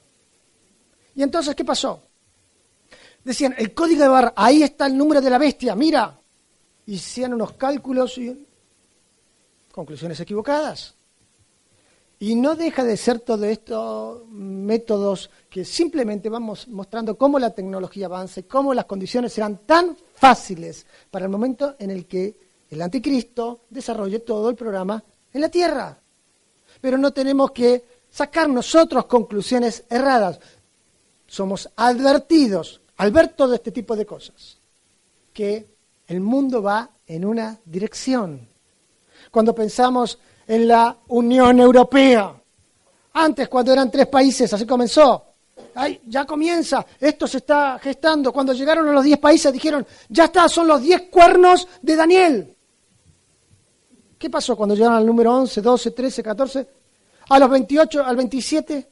Y 1.15 1.23
entonces, 1.23 1.55
¿qué 1.55 1.65
pasó? 1.65 2.03
Decían, 3.25 3.55
el 3.57 3.73
código 3.73 4.03
de 4.03 4.09
barra, 4.09 4.33
ahí 4.37 4.63
está 4.63 4.87
el 4.87 4.97
número 4.97 5.23
de 5.23 5.31
la 5.31 5.39
bestia, 5.39 5.75
mira. 5.75 6.21
Hicieron 6.85 7.35
unos 7.35 7.53
cálculos 7.55 8.19
y 8.19 8.47
conclusiones 9.73 10.21
equivocadas. 10.21 10.96
Y 12.19 12.35
no 12.35 12.55
deja 12.55 12.83
de 12.83 12.97
ser 12.97 13.21
todo 13.21 13.45
estos 13.45 14.27
métodos 14.29 15.31
que 15.51 15.65
simplemente 15.65 16.29
vamos 16.29 16.67
mostrando 16.69 17.19
cómo 17.19 17.39
la 17.39 17.51
tecnología 17.51 18.07
avanza 18.07 18.43
cómo 18.43 18.73
las 18.73 18.87
condiciones 18.87 19.33
serán 19.33 19.67
tan 19.67 19.97
fáciles 20.15 20.87
para 21.11 21.27
el 21.27 21.31
momento 21.31 21.77
en 21.79 21.91
el 21.91 22.07
que 22.07 22.37
el 22.71 22.81
anticristo 22.81 23.67
desarrolle 23.69 24.21
todo 24.21 24.49
el 24.49 24.57
programa 24.57 25.03
en 25.33 25.41
la 25.41 25.51
tierra 25.51 26.01
pero 26.81 26.99
no 26.99 27.13
tenemos 27.13 27.51
que 27.53 27.85
sacar 28.11 28.49
nosotros 28.49 29.07
conclusiones 29.07 29.85
erradas. 29.89 30.41
Somos 31.27 31.69
advertidos 31.77 32.81
al 32.97 33.11
ver 33.11 33.29
todo 33.29 33.55
este 33.55 33.73
tipo 33.73 33.97
de 33.97 34.07
cosas, 34.07 34.59
que 35.33 35.67
el 36.07 36.21
mundo 36.21 36.63
va 36.63 36.91
en 37.07 37.25
una 37.25 37.59
dirección. 37.65 38.49
Cuando 39.31 39.55
pensamos 39.55 40.19
en 40.47 40.69
la 40.69 40.97
Unión 41.09 41.61
Europea, 41.61 42.35
antes 43.15 43.49
cuando 43.49 43.73
eran 43.73 43.91
tres 43.91 44.07
países, 44.07 44.53
así 44.53 44.67
comenzó, 44.67 45.27
Ay, 45.75 46.01
ya 46.07 46.25
comienza, 46.25 46.87
esto 46.99 47.27
se 47.27 47.39
está 47.39 47.79
gestando. 47.79 48.33
Cuando 48.33 48.55
llegaron 48.55 48.89
a 48.89 48.93
los 48.93 49.05
diez 49.05 49.19
países 49.19 49.53
dijeron, 49.53 49.87
ya 50.09 50.25
está, 50.25 50.49
son 50.49 50.67
los 50.67 50.81
diez 50.81 51.03
cuernos 51.11 51.69
de 51.83 51.97
Daniel. 51.97 52.57
¿Qué 54.19 54.31
pasó 54.31 54.57
cuando 54.57 54.75
llegaron 54.75 54.97
al 54.97 55.07
número 55.07 55.35
11, 55.35 55.61
12, 55.61 55.91
13, 55.91 56.23
14? 56.23 56.69
A 57.29 57.39
los 57.39 57.51
28, 57.51 58.05
al 58.05 58.17
27, 58.17 58.89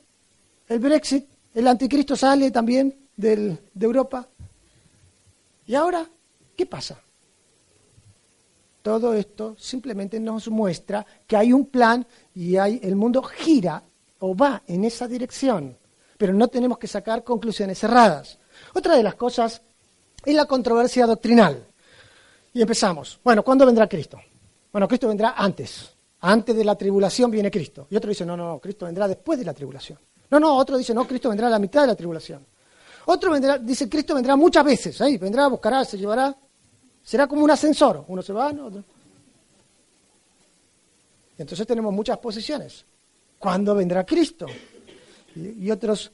el 0.69 0.79
Brexit, 0.79 1.27
el 1.55 1.67
anticristo 1.67 2.17
sale 2.17 2.51
también 2.51 3.09
de 3.17 3.59
Europa. 3.81 4.29
¿Y 5.67 5.75
ahora 5.75 6.07
qué 6.55 6.67
pasa? 6.67 7.01
Todo 8.85 9.15
esto 9.15 9.57
simplemente 9.59 10.21
nos 10.21 10.49
muestra 10.49 11.07
que 11.27 11.39
hay 11.39 11.55
un 11.55 11.65
plan 11.69 12.07
y 12.35 12.59
hay, 12.59 12.81
el 12.83 12.97
mundo 12.97 13.23
gira 13.23 13.83
o 14.19 14.37
va 14.37 14.63
en 14.67 14.85
esa 14.85 15.09
dirección, 15.09 15.75
pero 16.19 16.35
no 16.35 16.49
tenemos 16.49 16.77
que 16.77 16.87
sacar 16.87 17.25
conclusiones 17.25 17.79
cerradas. 17.79 18.39
Otra 18.75 18.95
de 18.95 19.03
las 19.03 19.15
cosas 19.15 19.63
es 20.23 20.35
la 20.35 20.45
controversia 20.45 21.07
doctrinal. 21.07 21.67
Y 22.53 22.61
empezamos. 22.61 23.19
Bueno, 23.25 23.43
¿cuándo 23.43 23.65
vendrá 23.65 23.89
Cristo? 23.89 24.21
Bueno, 24.71 24.87
Cristo 24.87 25.09
vendrá 25.09 25.33
antes. 25.35 25.91
Antes 26.21 26.55
de 26.55 26.65
la 26.67 26.77
tribulación 26.77 27.31
viene 27.31 27.51
Cristo. 27.51 27.87
Y 27.89 27.97
otro 27.97 28.11
dice, 28.11 28.27
no, 28.27 28.37
no, 28.37 28.59
Cristo 28.59 28.85
vendrá 28.85 29.09
después 29.09 29.39
de 29.39 29.47
la 29.47 29.55
tribulación. 29.55 29.99
No, 30.29 30.39
no, 30.39 30.59
otro 30.59 30.77
dice, 30.77 30.93
no, 30.93 31.09
Cristo 31.09 31.31
vendrá 31.31 31.47
a 31.47 31.51
la 31.51 31.59
mitad 31.59 31.81
de 31.81 31.87
la 31.87 31.97
tribulación. 31.97 32.47
Otro 33.07 33.31
vendrá, 33.31 33.57
dice, 33.57 33.89
Cristo 33.89 34.15
vendrá 34.15 34.37
muchas 34.37 34.63
veces. 34.63 35.01
Ahí, 35.01 35.17
vendrá, 35.17 35.47
buscará, 35.47 35.87
se 35.87 35.97
llevará. 35.97 36.37
Será 37.05 37.27
como 37.27 37.45
un 37.45 37.51
ascensor. 37.51 38.05
Uno 38.09 38.23
se 38.23 38.33
va, 38.33 38.49
otro. 38.49 38.83
Entonces 41.37 41.67
tenemos 41.67 41.93
muchas 41.93 42.19
posiciones. 42.19 42.85
¿Cuándo 43.39 43.75
vendrá 43.75 44.05
Cristo? 44.05 44.47
Y, 45.37 45.67
y 45.67 45.71
otros 45.71 46.11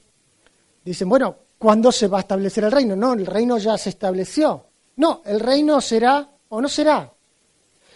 dicen, 0.83 1.07
bueno, 1.07 1.35
¿cuándo 1.57 1.91
se 1.91 2.07
va 2.07 2.17
a 2.17 2.21
establecer 2.21 2.65
el 2.65 2.71
reino? 2.71 2.95
No, 2.95 3.13
el 3.13 3.25
reino 3.25 3.57
ya 3.57 3.77
se 3.77 3.89
estableció. 3.89 4.65
No, 4.97 5.21
el 5.25 5.39
reino 5.39 5.79
será 5.79 6.29
o 6.49 6.61
no 6.61 6.67
será. 6.67 7.11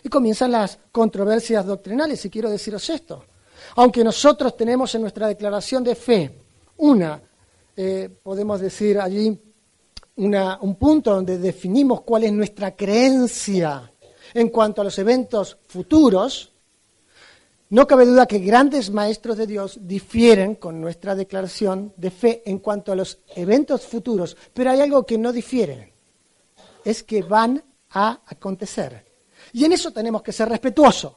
Y 0.04 0.10
comienzan 0.10 0.52
las 0.52 0.78
controversias 0.92 1.66
doctrinales, 1.66 2.24
y 2.26 2.30
quiero 2.30 2.50
deciros 2.50 2.90
esto. 2.90 3.26
Aunque 3.76 4.04
nosotros 4.04 4.56
tenemos 4.56 4.94
en 4.96 5.02
nuestra 5.02 5.28
declaración 5.28 5.84
de 5.84 5.96
fe 5.96 6.42
una, 6.78 7.20
eh, 7.76 8.10
podemos 8.22 8.62
decir 8.62 9.00
allí, 9.00 9.38
un 10.16 10.76
punto 10.76 11.14
donde 11.14 11.38
definimos 11.38 12.02
cuál 12.02 12.24
es 12.24 12.32
nuestra 12.32 12.76
creencia 12.76 13.92
en 14.34 14.50
cuanto 14.50 14.82
a 14.82 14.84
los 14.84 14.98
eventos 15.00 15.58
futuros, 15.68 16.52
no 17.70 17.88
cabe 17.88 18.06
duda 18.06 18.28
que 18.28 18.40
grandes 18.40 18.92
maestros 18.92 19.38
de 19.38 19.48
Dios 19.48 19.80
difieren 19.82 20.56
con 20.56 20.80
nuestra 20.80 21.16
declaración 21.16 21.94
de 21.98 22.12
fe 22.12 22.44
en 22.46 22.60
cuanto 22.60 22.92
a 22.92 22.96
los 22.96 23.20
eventos 23.36 23.86
futuros, 23.86 24.38
pero 24.54 24.72
hay 24.72 24.82
algo 24.82 25.06
que 25.06 25.18
no 25.18 25.34
difiere, 25.34 25.94
es 26.84 27.04
que 27.04 27.22
van 27.22 27.64
a 27.90 28.22
acontecer. 28.26 29.06
Y 29.54 29.66
en 29.66 29.74
eso 29.74 29.92
tenemos 29.92 30.22
que 30.22 30.32
ser 30.32 30.50
respetuosos. 30.50 31.14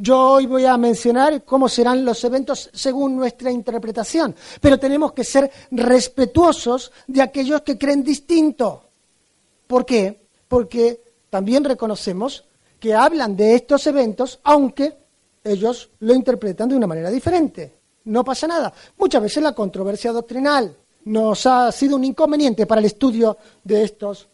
Yo 0.00 0.30
hoy 0.30 0.46
voy 0.46 0.64
a 0.64 0.76
mencionar 0.76 1.42
cómo 1.42 1.68
serán 1.68 2.04
los 2.04 2.22
eventos 2.22 2.70
según 2.72 3.16
nuestra 3.16 3.50
interpretación, 3.50 4.32
pero 4.60 4.78
tenemos 4.78 5.12
que 5.12 5.24
ser 5.24 5.50
respetuosos 5.72 6.92
de 7.08 7.20
aquellos 7.20 7.62
que 7.62 7.76
creen 7.76 8.04
distinto. 8.04 8.84
¿Por 9.66 9.84
qué? 9.84 10.28
Porque 10.46 11.02
también 11.28 11.64
reconocemos 11.64 12.44
que 12.78 12.94
hablan 12.94 13.34
de 13.34 13.56
estos 13.56 13.88
eventos, 13.88 14.38
aunque 14.44 14.96
ellos 15.42 15.90
lo 15.98 16.14
interpretan 16.14 16.68
de 16.68 16.76
una 16.76 16.86
manera 16.86 17.10
diferente. 17.10 17.74
No 18.04 18.22
pasa 18.22 18.46
nada. 18.46 18.72
Muchas 18.98 19.20
veces 19.20 19.42
la 19.42 19.52
controversia 19.52 20.12
doctrinal 20.12 20.76
nos 21.06 21.44
ha 21.44 21.72
sido 21.72 21.96
un 21.96 22.04
inconveniente 22.04 22.66
para 22.66 22.78
el 22.78 22.84
estudio 22.84 23.36
de 23.64 23.82
estos, 23.82 24.28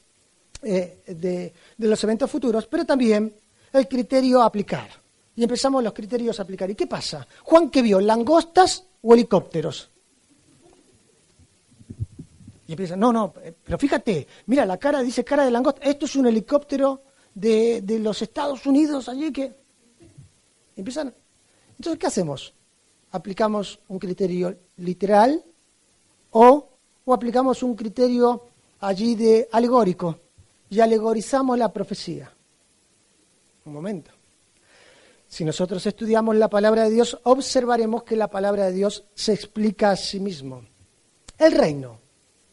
eh, 0.63 1.01
de 1.07 1.55
los 1.79 2.05
eventos 2.05 2.31
futuros, 2.31 2.67
pero 2.67 2.85
también 2.85 3.35
el 3.73 3.89
criterio 3.89 4.43
a 4.43 4.45
aplicar. 4.45 5.04
Y 5.37 5.43
empezamos 5.43 5.83
los 5.83 5.93
criterios 5.93 6.39
a 6.39 6.43
aplicar. 6.43 6.71
¿Y 6.71 6.75
qué 6.75 6.87
pasa? 6.87 7.27
Juan, 7.43 7.71
¿qué 7.71 7.83
vio? 7.83 8.01
¿Langostas 8.01 8.85
o 9.03 9.15
helicópteros? 9.15 9.91
Y 12.67 12.73
empieza, 12.73 12.97
no, 12.97 13.13
no, 13.13 13.33
pero 13.33 13.77
fíjate, 13.79 14.27
mira, 14.47 14.65
la 14.65 14.79
cara 14.79 15.03
dice 15.03 15.25
cara 15.25 15.45
de 15.45 15.51
langosta. 15.51 15.83
Esto 15.83 16.07
es 16.07 16.17
un 16.17 16.27
helicóptero 16.27 17.03
de, 17.35 17.83
de 17.83 17.99
los 17.99 18.23
Estados 18.23 18.65
Unidos 18.67 19.09
allí 19.09 19.33
que... 19.33 19.53
Empiezan. 20.77 21.15
Entonces, 21.77 21.99
¿qué 21.99 22.07
hacemos? 22.07 22.55
¿Aplicamos 23.11 23.81
un 23.89 23.99
criterio 23.99 24.57
literal 24.79 25.45
o, 26.31 26.69
o 27.05 27.15
aplicamos 27.15 27.63
un 27.63 27.77
criterio 27.77 28.47
allí 28.81 29.15
de 29.15 29.49
alegórico 29.53 30.19
y 30.71 30.81
alegorizamos 30.81 31.59
la 31.59 31.73
profecía? 31.73 32.33
Un 33.67 33.73
momento. 33.73 34.11
Si 35.35 35.45
nosotros 35.45 35.85
estudiamos 35.85 36.37
la 36.37 36.49
palabra 36.49 36.85
de 36.85 36.91
Dios, 36.91 37.19
observaremos 37.25 38.05
que 38.05 38.15
la 38.15 38.31
palabra 38.31 38.67
de 38.67 38.73
Dios 38.73 39.03
se 39.17 39.33
explica 39.33 39.91
a 39.91 39.97
sí 39.97 40.21
mismo. 40.21 40.65
El 41.37 41.51
reino, 41.51 41.99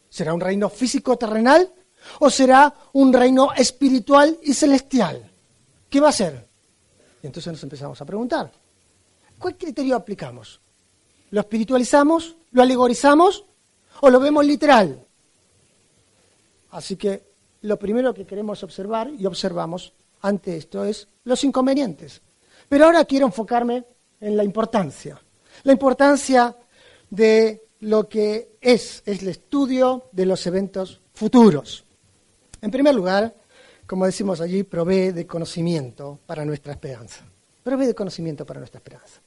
¿será 0.08 0.34
un 0.34 0.40
reino 0.40 0.68
físico 0.68 1.16
terrenal 1.16 1.72
o 2.18 2.28
será 2.28 2.74
un 2.94 3.12
reino 3.12 3.52
espiritual 3.52 4.36
y 4.42 4.52
celestial? 4.52 5.30
¿Qué 5.88 6.00
va 6.00 6.08
a 6.08 6.12
ser? 6.12 6.48
Y 7.22 7.26
entonces 7.28 7.52
nos 7.52 7.62
empezamos 7.62 8.00
a 8.00 8.04
preguntar, 8.04 8.50
¿cuál 9.38 9.56
criterio 9.56 9.94
aplicamos? 9.94 10.60
¿Lo 11.30 11.40
espiritualizamos? 11.40 12.34
¿Lo 12.50 12.62
alegorizamos? 12.62 13.44
¿O 14.00 14.10
lo 14.10 14.18
vemos 14.18 14.44
literal? 14.44 15.06
Así 16.72 16.96
que 16.96 17.22
lo 17.60 17.78
primero 17.78 18.12
que 18.12 18.26
queremos 18.26 18.60
observar 18.64 19.08
y 19.08 19.24
observamos 19.24 19.92
ante 20.20 20.56
esto 20.56 20.84
es 20.84 21.06
los 21.22 21.44
inconvenientes. 21.44 22.22
Pero 22.72 22.86
ahora 22.86 23.04
quiero 23.04 23.26
enfocarme 23.26 23.84
en 24.18 24.34
la 24.34 24.42
importancia. 24.42 25.20
La 25.64 25.72
importancia 25.72 26.56
de 27.10 27.66
lo 27.80 28.08
que 28.08 28.56
es, 28.62 29.02
el 29.04 29.28
estudio 29.28 30.08
de 30.10 30.24
los 30.24 30.46
eventos 30.46 31.02
futuros. 31.12 31.84
En 32.62 32.70
primer 32.70 32.94
lugar, 32.94 33.36
como 33.86 34.06
decimos 34.06 34.40
allí, 34.40 34.62
provee 34.62 35.12
de 35.12 35.26
conocimiento 35.26 36.18
para 36.24 36.46
nuestra 36.46 36.72
esperanza. 36.72 37.26
Provee 37.62 37.88
de 37.88 37.94
conocimiento 37.94 38.46
para 38.46 38.60
nuestra 38.60 38.78
esperanza. 38.78 39.20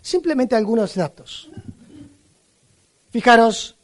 simplemente 0.00 0.56
algunos 0.56 0.96
datos. 0.96 1.52
Fijaros, 3.10 3.76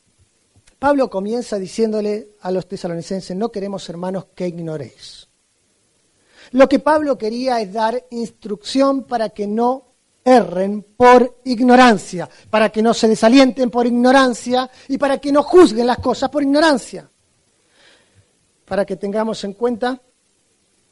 Pablo 0.76 1.08
comienza 1.08 1.56
diciéndole 1.56 2.30
a 2.40 2.50
los 2.50 2.66
tesalonicenses, 2.66 3.36
no 3.36 3.52
queremos 3.52 3.88
hermanos 3.88 4.26
que 4.34 4.48
ignoréis. 4.48 5.27
Lo 6.52 6.68
que 6.68 6.78
Pablo 6.78 7.18
quería 7.18 7.60
es 7.60 7.72
dar 7.72 8.04
instrucción 8.10 9.04
para 9.04 9.30
que 9.30 9.46
no 9.46 9.88
erren 10.24 10.82
por 10.96 11.40
ignorancia, 11.44 12.28
para 12.50 12.70
que 12.70 12.82
no 12.82 12.92
se 12.92 13.08
desalienten 13.08 13.70
por 13.70 13.86
ignorancia 13.86 14.70
y 14.88 14.98
para 14.98 15.18
que 15.18 15.32
no 15.32 15.42
juzguen 15.42 15.86
las 15.86 15.98
cosas 15.98 16.28
por 16.28 16.42
ignorancia. 16.42 17.10
Para 18.64 18.84
que 18.84 18.96
tengamos 18.96 19.42
en 19.44 19.54
cuenta, 19.54 20.00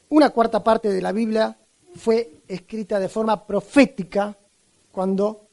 una 0.09 0.29
cuarta 0.31 0.63
parte 0.63 0.89
de 0.89 1.01
la 1.01 1.11
Biblia 1.11 1.55
fue 1.95 2.41
escrita 2.47 2.99
de 2.99 3.09
forma 3.09 3.45
profética 3.45 4.35
cuando 4.91 5.47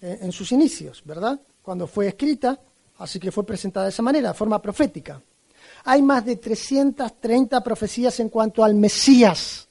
eh, 0.00 0.18
en 0.22 0.32
sus 0.32 0.52
inicios, 0.52 1.02
¿verdad? 1.04 1.40
Cuando 1.60 1.86
fue 1.86 2.08
escrita, 2.08 2.58
así 2.98 3.18
que 3.18 3.32
fue 3.32 3.44
presentada 3.44 3.86
de 3.86 3.90
esa 3.90 4.02
manera, 4.02 4.28
de 4.28 4.34
forma 4.34 4.62
profética. 4.62 5.20
Hay 5.90 6.02
más 6.02 6.22
de 6.22 6.36
330 6.36 7.64
profecías 7.64 8.20
en 8.20 8.28
cuanto 8.28 8.62
al 8.62 8.74
Mesías 8.74 9.68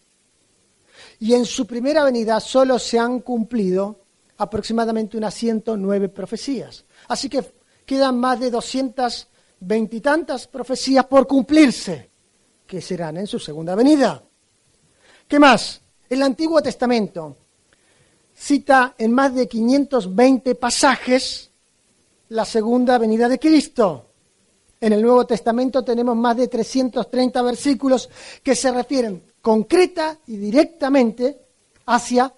y 1.20 1.36
en 1.36 1.46
su 1.46 1.68
primera 1.68 2.04
venida 2.04 2.40
solo 2.40 2.80
se 2.80 2.98
han 2.98 3.20
cumplido 3.20 4.00
aproximadamente 4.38 5.16
unas 5.16 5.36
109 5.36 6.10
profecías. 6.10 6.86
Así 7.08 7.30
que 7.30 7.46
quedan 7.86 8.20
más 8.20 8.40
de 8.40 8.50
220 8.50 9.96
y 9.96 10.02
tantas 10.02 10.48
profecías 10.48 11.06
por 11.06 11.28
cumplirse, 11.28 12.10
que 12.66 12.82
serán 12.82 13.18
en 13.18 13.28
su 13.28 13.38
segunda 13.38 13.76
venida. 13.76 14.24
¿Qué 15.28 15.38
más? 15.38 15.82
El 16.10 16.24
Antiguo 16.24 16.64
Testamento 16.64 17.38
cita 18.34 18.96
en 18.98 19.12
más 19.12 19.36
de 19.36 19.48
520 19.48 20.56
pasajes 20.56 21.52
la 22.30 22.44
segunda 22.44 22.98
venida 22.98 23.30
de 23.30 23.38
Cristo. 23.38 24.07
En 24.80 24.94
el 24.94 25.02
Nuevo 25.02 25.26
Testamento 25.26 25.84
tenemos 25.84 26.16
más 26.16 26.38
de 26.38 26.48
330 26.48 27.42
versículos 27.42 28.10
que 28.44 28.56
se 28.56 28.72
refieren 28.72 29.24
concreta 29.42 30.20
y 30.28 30.38
directamente 30.38 31.40
hacia 31.86 32.32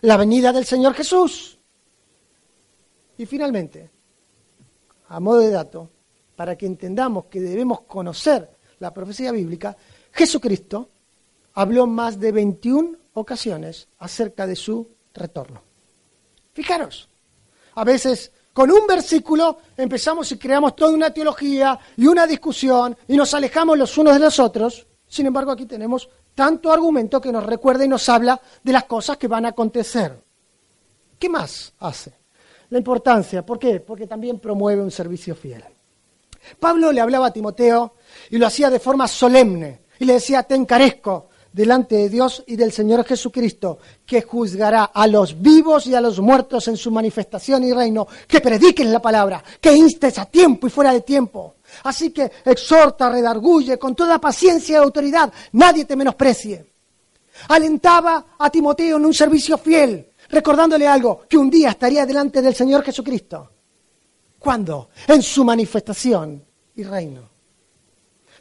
la 0.00 0.16
venida 0.16 0.52
del 0.52 0.64
Señor 0.64 0.94
Jesús. 0.94 1.58
Y 3.16 3.26
finalmente, 3.26 3.90
a 5.08 5.20
modo 5.20 5.38
de 5.38 5.50
dato, 5.50 5.90
para 6.34 6.56
que 6.56 6.66
entendamos 6.66 7.26
que 7.26 7.40
debemos 7.40 7.82
conocer 7.82 8.50
la 8.80 8.92
profecía 8.92 9.30
bíblica, 9.30 9.76
Jesucristo 10.10 10.90
habló 11.54 11.86
más 11.86 12.18
de 12.18 12.32
21 12.32 12.98
ocasiones 13.14 13.88
acerca 13.98 14.46
de 14.46 14.56
su 14.56 14.88
retorno. 15.12 15.62
Fijaros, 16.52 17.08
a 17.74 17.84
veces 17.84 18.32
con 18.54 18.70
un 18.70 18.86
versículo 18.86 19.58
empezamos 19.76 20.30
y 20.30 20.38
creamos 20.38 20.76
toda 20.76 20.92
una 20.92 21.12
teología 21.12 21.78
y 21.96 22.06
una 22.06 22.24
discusión 22.24 22.96
y 23.08 23.16
nos 23.16 23.34
alejamos 23.34 23.76
los 23.76 23.98
unos 23.98 24.14
de 24.14 24.20
los 24.20 24.38
otros. 24.38 24.86
Sin 25.08 25.26
embargo, 25.26 25.50
aquí 25.50 25.66
tenemos 25.66 26.08
tanto 26.36 26.72
argumento 26.72 27.20
que 27.20 27.32
nos 27.32 27.44
recuerda 27.44 27.84
y 27.84 27.88
nos 27.88 28.08
habla 28.08 28.40
de 28.62 28.72
las 28.72 28.84
cosas 28.84 29.16
que 29.16 29.26
van 29.26 29.44
a 29.44 29.48
acontecer. 29.48 30.22
¿Qué 31.18 31.28
más 31.28 31.74
hace? 31.80 32.14
La 32.70 32.78
importancia, 32.78 33.44
¿por 33.44 33.58
qué? 33.58 33.80
Porque 33.80 34.06
también 34.06 34.38
promueve 34.38 34.82
un 34.82 34.90
servicio 34.92 35.34
fiel. 35.34 35.64
Pablo 36.60 36.92
le 36.92 37.00
hablaba 37.00 37.26
a 37.26 37.32
Timoteo 37.32 37.94
y 38.30 38.38
lo 38.38 38.46
hacía 38.46 38.70
de 38.70 38.78
forma 38.78 39.08
solemne 39.08 39.80
y 39.98 40.04
le 40.04 40.14
decía, 40.14 40.44
te 40.44 40.54
encarezco 40.54 41.28
delante 41.54 41.96
de 41.96 42.08
Dios 42.10 42.44
y 42.46 42.56
del 42.56 42.72
Señor 42.72 43.04
Jesucristo, 43.04 43.78
que 44.04 44.20
juzgará 44.20 44.84
a 44.84 45.06
los 45.06 45.40
vivos 45.40 45.86
y 45.86 45.94
a 45.94 46.00
los 46.00 46.20
muertos 46.20 46.68
en 46.68 46.76
su 46.76 46.90
manifestación 46.90 47.64
y 47.64 47.72
reino, 47.72 48.06
que 48.28 48.40
prediquen 48.40 48.92
la 48.92 49.00
palabra, 49.00 49.42
que 49.60 49.72
instes 49.72 50.18
a 50.18 50.26
tiempo 50.26 50.66
y 50.66 50.70
fuera 50.70 50.92
de 50.92 51.00
tiempo, 51.00 51.54
Así 51.84 52.10
que 52.10 52.30
exhorta, 52.44 53.10
redarguye 53.10 53.78
con 53.78 53.94
toda 53.94 54.20
paciencia 54.20 54.74
y 54.74 54.76
autoridad, 54.76 55.32
nadie 55.52 55.84
te 55.84 55.96
menosprecie. 55.96 56.72
Alentaba 57.48 58.36
a 58.38 58.50
Timoteo 58.50 58.96
en 58.96 59.06
un 59.06 59.14
servicio 59.14 59.58
fiel, 59.58 60.12
recordándole 60.28 60.86
algo, 60.86 61.22
que 61.28 61.36
un 61.36 61.50
día 61.50 61.70
estaría 61.70 62.06
delante 62.06 62.40
del 62.40 62.54
Señor 62.54 62.84
Jesucristo. 62.84 63.50
¿Cuándo? 64.38 64.90
En 65.08 65.22
su 65.22 65.44
manifestación 65.44 66.44
y 66.76 66.84
reino. 66.84 67.33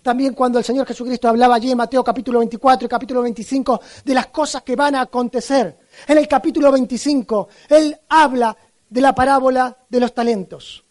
También 0.03 0.33
cuando 0.33 0.59
el 0.59 0.65
Señor 0.65 0.85
Jesucristo 0.85 1.29
hablaba 1.29 1.55
allí 1.55 1.71
en 1.71 1.77
Mateo 1.77 2.03
capítulo 2.03 2.39
24 2.39 2.85
y 2.85 2.89
capítulo 2.89 3.21
25 3.21 3.79
de 4.03 4.13
las 4.13 4.27
cosas 4.27 4.61
que 4.61 4.75
van 4.75 4.95
a 4.95 5.01
acontecer. 5.01 5.79
En 6.05 6.17
el 6.17 6.27
capítulo 6.27 6.71
25, 6.73 7.47
Él 7.69 7.97
habla 8.09 8.55
de 8.89 9.01
la 9.01 9.15
parábola 9.15 9.77
de 9.87 9.99
los 10.01 10.13
talentos. 10.13 10.83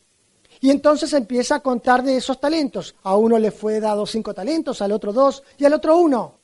Y 0.60 0.70
entonces 0.70 1.12
empieza 1.12 1.56
a 1.56 1.60
contar 1.60 2.02
de 2.02 2.16
esos 2.16 2.40
talentos. 2.40 2.94
A 3.02 3.16
uno 3.16 3.38
le 3.38 3.50
fue 3.50 3.80
dado 3.80 4.06
cinco 4.06 4.32
talentos, 4.32 4.80
al 4.80 4.92
otro 4.92 5.12
dos 5.12 5.42
y 5.58 5.66
al 5.66 5.74
otro 5.74 5.98
uno. 5.98 6.38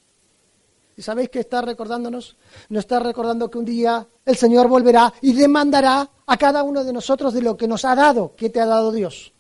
¿Y 0.95 1.01
sabéis 1.03 1.31
qué 1.31 1.41
está 1.41 1.63
recordándonos? 1.63 2.37
Nos 2.69 2.81
está 2.81 2.99
recordando 2.99 3.49
que 3.49 3.59
un 3.59 3.65
día 3.65 4.07
el 4.27 4.37
Señor 4.37 4.69
volverá 4.69 5.15
y 5.23 5.33
demandará 5.33 6.11
a 6.27 6.37
cada 6.37 6.65
uno 6.65 6.85
de 6.85 6.93
nosotros 6.93 7.33
de 7.33 7.41
lo 7.41 7.57
que 7.57 7.69
nos 7.69 7.87
ha 7.87 7.95
dado. 7.95 8.35
¿Qué 8.37 8.51
te 8.51 8.61
ha 8.61 8.67
dado 8.67 8.93
Dios? 8.93 9.33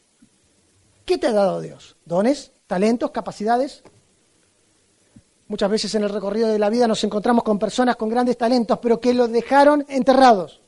¿Qué 1.04 1.18
te 1.18 1.26
ha 1.26 1.32
dado 1.32 1.60
Dios? 1.60 1.96
¿Dones? 2.06 2.52
¿Talentos? 2.68 3.10
¿Capacidades? 3.10 3.82
Muchas 5.48 5.70
veces 5.70 5.94
en 5.94 6.04
el 6.04 6.10
recorrido 6.10 6.48
de 6.48 6.58
la 6.58 6.68
vida 6.68 6.86
nos 6.86 7.02
encontramos 7.02 7.42
con 7.42 7.58
personas 7.58 7.96
con 7.96 8.10
grandes 8.10 8.36
talentos, 8.36 8.78
pero 8.78 9.00
que 9.00 9.14
los 9.14 9.32
dejaron 9.32 9.86
enterrados. 9.88 10.60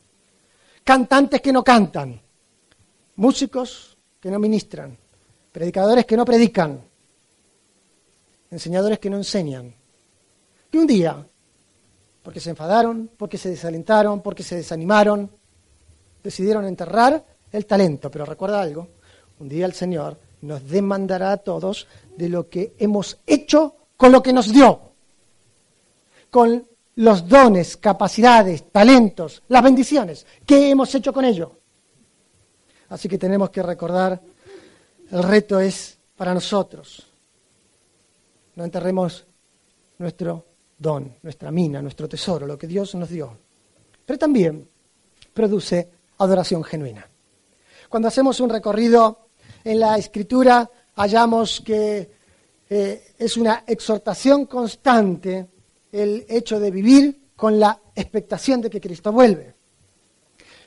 Cantantes 0.82 1.42
que 1.42 1.52
no 1.52 1.62
cantan. 1.62 2.18
Músicos 3.16 3.98
que 4.18 4.30
no 4.30 4.38
ministran, 4.38 4.96
predicadores 5.52 6.06
que 6.06 6.16
no 6.16 6.24
predican, 6.24 6.82
enseñadores 8.50 8.98
que 8.98 9.10
no 9.10 9.18
enseñan. 9.18 9.74
Que 10.70 10.78
un 10.78 10.86
día, 10.86 11.26
porque 12.22 12.40
se 12.40 12.48
enfadaron, 12.48 13.10
porque 13.18 13.36
se 13.36 13.50
desalentaron, 13.50 14.22
porque 14.22 14.42
se 14.42 14.56
desanimaron, 14.56 15.30
decidieron 16.22 16.64
enterrar 16.64 17.22
el 17.52 17.66
talento. 17.66 18.10
Pero 18.10 18.24
recuerda 18.24 18.62
algo, 18.62 18.88
un 19.38 19.50
día 19.50 19.66
el 19.66 19.74
Señor 19.74 20.29
nos 20.42 20.68
demandará 20.68 21.32
a 21.32 21.36
todos 21.38 21.86
de 22.16 22.28
lo 22.28 22.48
que 22.48 22.74
hemos 22.78 23.18
hecho 23.26 23.76
con 23.96 24.12
lo 24.12 24.22
que 24.22 24.32
nos 24.32 24.52
dio, 24.52 24.92
con 26.30 26.66
los 26.96 27.28
dones, 27.28 27.76
capacidades, 27.76 28.70
talentos, 28.70 29.42
las 29.48 29.62
bendiciones. 29.62 30.26
¿Qué 30.46 30.70
hemos 30.70 30.94
hecho 30.94 31.12
con 31.12 31.24
ello? 31.24 31.58
Así 32.88 33.08
que 33.08 33.18
tenemos 33.18 33.50
que 33.50 33.62
recordar, 33.62 34.20
el 35.10 35.22
reto 35.22 35.60
es 35.60 35.98
para 36.16 36.34
nosotros. 36.34 37.06
No 38.56 38.64
enterremos 38.64 39.24
nuestro 39.98 40.46
don, 40.76 41.16
nuestra 41.22 41.50
mina, 41.50 41.80
nuestro 41.80 42.08
tesoro, 42.08 42.46
lo 42.46 42.58
que 42.58 42.66
Dios 42.66 42.94
nos 42.94 43.08
dio. 43.08 43.36
Pero 44.04 44.18
también 44.18 44.68
produce 45.32 45.90
adoración 46.18 46.64
genuina. 46.64 47.08
Cuando 47.88 48.08
hacemos 48.08 48.40
un 48.40 48.50
recorrido 48.50 49.29
en 49.64 49.80
la 49.80 49.96
escritura, 49.98 50.70
hallamos 50.96 51.60
que 51.60 52.10
eh, 52.68 53.14
es 53.18 53.36
una 53.36 53.64
exhortación 53.66 54.46
constante 54.46 55.48
el 55.92 56.24
hecho 56.28 56.60
de 56.60 56.70
vivir 56.70 57.20
con 57.34 57.58
la 57.58 57.78
expectación 57.94 58.60
de 58.60 58.70
que 58.70 58.80
Cristo 58.80 59.12
vuelve. 59.12 59.54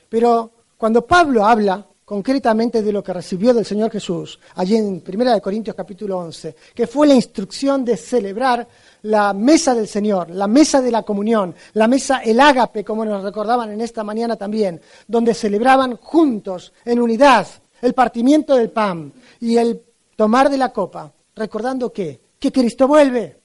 Pero 0.08 0.50
cuando 0.76 1.06
Pablo 1.06 1.44
habla 1.46 1.86
concretamente 2.04 2.82
de 2.82 2.92
lo 2.92 3.02
que 3.02 3.14
recibió 3.14 3.54
del 3.54 3.64
Señor 3.64 3.90
Jesús, 3.90 4.38
allí 4.56 4.76
en 4.76 5.02
1 5.06 5.40
Corintios 5.40 5.74
capítulo 5.74 6.18
11, 6.18 6.54
que 6.74 6.86
fue 6.86 7.06
la 7.06 7.14
instrucción 7.14 7.84
de 7.84 7.96
celebrar 7.96 8.68
la 9.02 9.32
mesa 9.32 9.74
del 9.74 9.88
Señor, 9.88 10.28
la 10.30 10.46
mesa 10.46 10.82
de 10.82 10.90
la 10.90 11.02
comunión, 11.02 11.54
la 11.72 11.88
mesa 11.88 12.18
el 12.18 12.38
ágape, 12.40 12.84
como 12.84 13.04
nos 13.04 13.22
recordaban 13.22 13.72
en 13.72 13.80
esta 13.80 14.04
mañana 14.04 14.36
también, 14.36 14.80
donde 15.08 15.32
celebraban 15.32 15.96
juntos, 15.96 16.74
en 16.84 17.00
unidad, 17.00 17.46
el 17.80 17.94
partimiento 17.94 18.56
del 18.56 18.70
pan 18.70 19.12
y 19.40 19.56
el 19.56 19.82
tomar 20.16 20.50
de 20.50 20.58
la 20.58 20.72
copa, 20.72 21.12
recordando 21.34 21.92
que, 21.92 22.20
que 22.38 22.52
Cristo 22.52 22.88
vuelve. 22.88 23.40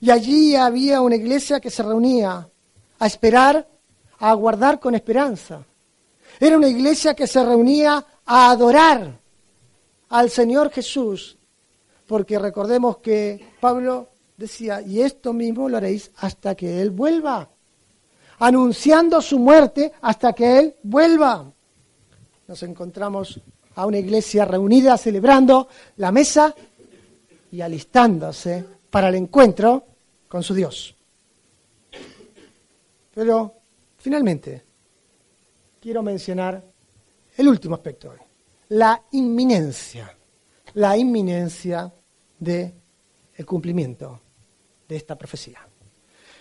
Y 0.00 0.10
allí 0.10 0.54
había 0.54 1.00
una 1.00 1.16
iglesia 1.16 1.60
que 1.60 1.70
se 1.70 1.82
reunía 1.82 2.48
a 2.98 3.06
esperar, 3.06 3.68
a 4.18 4.30
aguardar 4.30 4.78
con 4.78 4.94
esperanza. 4.94 5.64
Era 6.40 6.56
una 6.56 6.68
iglesia 6.68 7.14
que 7.14 7.26
se 7.26 7.44
reunía 7.44 8.04
a 8.24 8.50
adorar 8.50 9.18
al 10.10 10.30
Señor 10.30 10.70
Jesús, 10.70 11.36
porque 12.06 12.38
recordemos 12.38 12.98
que 12.98 13.54
Pablo 13.60 14.08
decía, 14.36 14.80
y 14.80 15.00
esto 15.00 15.32
mismo 15.32 15.68
lo 15.68 15.76
haréis 15.76 16.10
hasta 16.16 16.54
que 16.54 16.80
Él 16.80 16.90
vuelva, 16.90 17.50
anunciando 18.38 19.20
su 19.20 19.38
muerte 19.38 19.92
hasta 20.00 20.32
que 20.32 20.58
Él 20.58 20.76
vuelva. 20.82 21.52
Nos 22.48 22.62
encontramos 22.62 23.40
a 23.74 23.86
una 23.86 23.98
iglesia 23.98 24.46
reunida 24.46 24.96
celebrando 24.96 25.68
la 25.98 26.10
mesa 26.10 26.54
y 27.52 27.60
alistándose 27.60 28.64
para 28.90 29.10
el 29.10 29.16
encuentro 29.16 29.84
con 30.26 30.42
su 30.42 30.54
Dios. 30.54 30.96
Pero 33.14 33.54
finalmente, 33.98 34.64
quiero 35.78 36.02
mencionar 36.02 36.62
el 37.36 37.48
último 37.48 37.74
aspecto 37.74 38.14
la 38.70 39.02
inminencia, 39.12 40.16
la 40.74 40.96
inminencia 40.96 41.92
el 43.34 43.44
cumplimiento 43.46 44.20
de 44.88 44.96
esta 44.96 45.16
profecía. 45.16 45.67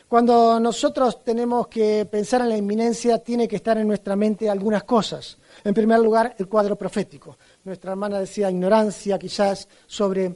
Cuando 0.08 0.58
nosotros 0.58 1.22
tenemos 1.22 1.68
que 1.68 2.08
pensar 2.10 2.40
en 2.42 2.50
la 2.50 2.58
inminencia, 2.58 3.18
tiene 3.20 3.46
que 3.46 3.58
estar 3.58 3.78
en 3.78 3.90
nuestra 3.90 4.16
mente 4.16 4.50
algunas 4.50 4.86
cosas. 4.86 5.38
En 5.66 5.74
primer 5.74 6.00
lugar, 6.00 6.34
el 6.38 6.48
cuadro 6.48 6.78
profético. 6.78 7.38
Nuestra 7.66 7.92
hermana 7.92 8.20
decía 8.20 8.50
ignorancia 8.50 9.20
quizás 9.20 9.68
sobre, 9.86 10.34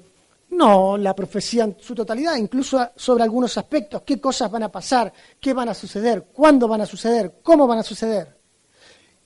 no 0.49 0.97
la 0.97 1.15
profecía 1.15 1.63
en 1.63 1.77
su 1.79 1.95
totalidad, 1.95 2.35
incluso 2.35 2.85
sobre 2.97 3.23
algunos 3.23 3.57
aspectos, 3.57 4.01
qué 4.01 4.19
cosas 4.19 4.51
van 4.51 4.63
a 4.63 4.71
pasar, 4.71 5.13
qué 5.39 5.53
van 5.53 5.69
a 5.69 5.73
suceder, 5.73 6.25
cuándo 6.33 6.67
van 6.67 6.81
a 6.81 6.85
suceder, 6.85 7.39
cómo 7.41 7.65
van 7.65 7.79
a 7.79 7.83
suceder. 7.83 8.37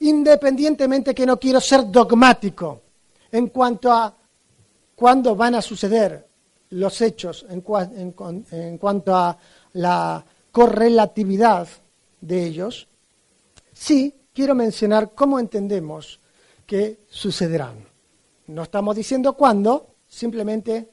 Independientemente 0.02 1.16
que 1.16 1.26
no 1.26 1.40
quiero 1.40 1.60
ser 1.60 1.90
dogmático 1.90 2.82
en 3.32 3.48
cuanto 3.48 3.92
a 3.92 4.16
cuándo 4.96 5.36
van 5.36 5.56
a 5.56 5.62
suceder 5.64 6.28
los 6.70 7.02
hechos, 7.02 7.48
en, 7.50 7.64
en 8.52 8.78
cuanto 8.78 9.16
a 9.16 9.36
la 9.74 10.24
correlatividad 10.56 11.68
de 12.22 12.46
ellos, 12.46 12.88
sí 13.74 14.16
quiero 14.34 14.56
mencionar 14.56 15.12
cómo 15.14 15.38
entendemos 15.38 16.22
que 16.66 17.02
sucederán. 17.10 17.86
No 18.48 18.64
estamos 18.64 18.96
diciendo 18.96 19.34
cuándo, 19.34 19.96
simplemente 20.08 20.90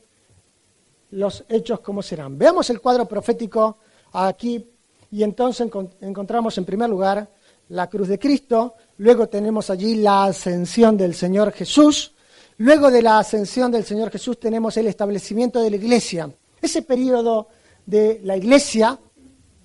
los 1.12 1.44
hechos 1.48 1.78
cómo 1.78 2.02
serán. 2.02 2.36
Veamos 2.36 2.70
el 2.70 2.80
cuadro 2.80 3.06
profético 3.06 3.78
aquí 4.14 4.68
y 5.12 5.22
entonces 5.22 5.70
encontramos 6.00 6.58
en 6.58 6.64
primer 6.64 6.90
lugar 6.90 7.30
la 7.68 7.88
cruz 7.88 8.08
de 8.08 8.18
Cristo, 8.18 8.74
luego 8.96 9.28
tenemos 9.28 9.70
allí 9.70 9.94
la 9.94 10.24
ascensión 10.24 10.96
del 10.96 11.14
Señor 11.14 11.52
Jesús, 11.52 12.16
luego 12.56 12.90
de 12.90 13.00
la 13.02 13.20
ascensión 13.20 13.70
del 13.70 13.84
Señor 13.84 14.10
Jesús 14.10 14.40
tenemos 14.40 14.76
el 14.76 14.88
establecimiento 14.88 15.62
de 15.62 15.70
la 15.70 15.76
iglesia. 15.76 16.28
Ese 16.60 16.82
periodo 16.82 17.46
de 17.86 18.20
la 18.24 18.36
iglesia 18.36 18.98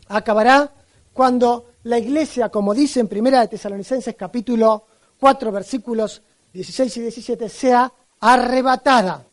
acabará 0.09 0.71
cuando 1.13 1.71
la 1.83 1.97
iglesia, 1.97 2.49
como 2.49 2.73
dice 2.73 2.99
en 2.99 3.07
Primera 3.07 3.41
de 3.41 3.47
Tesalonicenses 3.47 4.15
capítulo 4.15 4.85
4 5.19 5.51
versículos 5.51 6.21
16 6.53 6.97
y 6.97 7.01
17, 7.01 7.49
sea 7.49 7.91
arrebatada. 8.19 9.25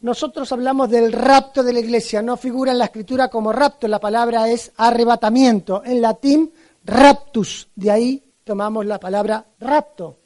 Nosotros 0.00 0.50
hablamos 0.50 0.90
del 0.90 1.12
rapto 1.12 1.62
de 1.62 1.72
la 1.72 1.80
iglesia, 1.80 2.22
no 2.22 2.36
figura 2.36 2.72
en 2.72 2.78
la 2.78 2.86
escritura 2.86 3.28
como 3.28 3.52
rapto, 3.52 3.86
la 3.86 4.00
palabra 4.00 4.48
es 4.48 4.72
arrebatamiento, 4.76 5.82
en 5.84 6.00
latín 6.00 6.52
raptus, 6.84 7.68
de 7.76 7.90
ahí 7.90 8.32
tomamos 8.42 8.84
la 8.84 8.98
palabra 8.98 9.46
rapto. 9.60 10.18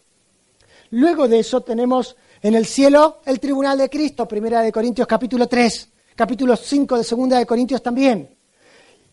Luego 0.90 1.28
de 1.28 1.40
eso 1.40 1.60
tenemos 1.60 2.16
en 2.40 2.54
el 2.54 2.64
cielo 2.64 3.18
el 3.26 3.38
tribunal 3.38 3.76
de 3.76 3.90
Cristo, 3.90 4.26
primera 4.26 4.62
de 4.62 4.72
Corintios 4.72 5.06
capítulo 5.06 5.46
3, 5.46 5.88
capítulo 6.14 6.56
5 6.56 6.96
de 6.96 7.04
segunda 7.04 7.38
de 7.38 7.46
Corintios 7.46 7.82
también. 7.82 8.35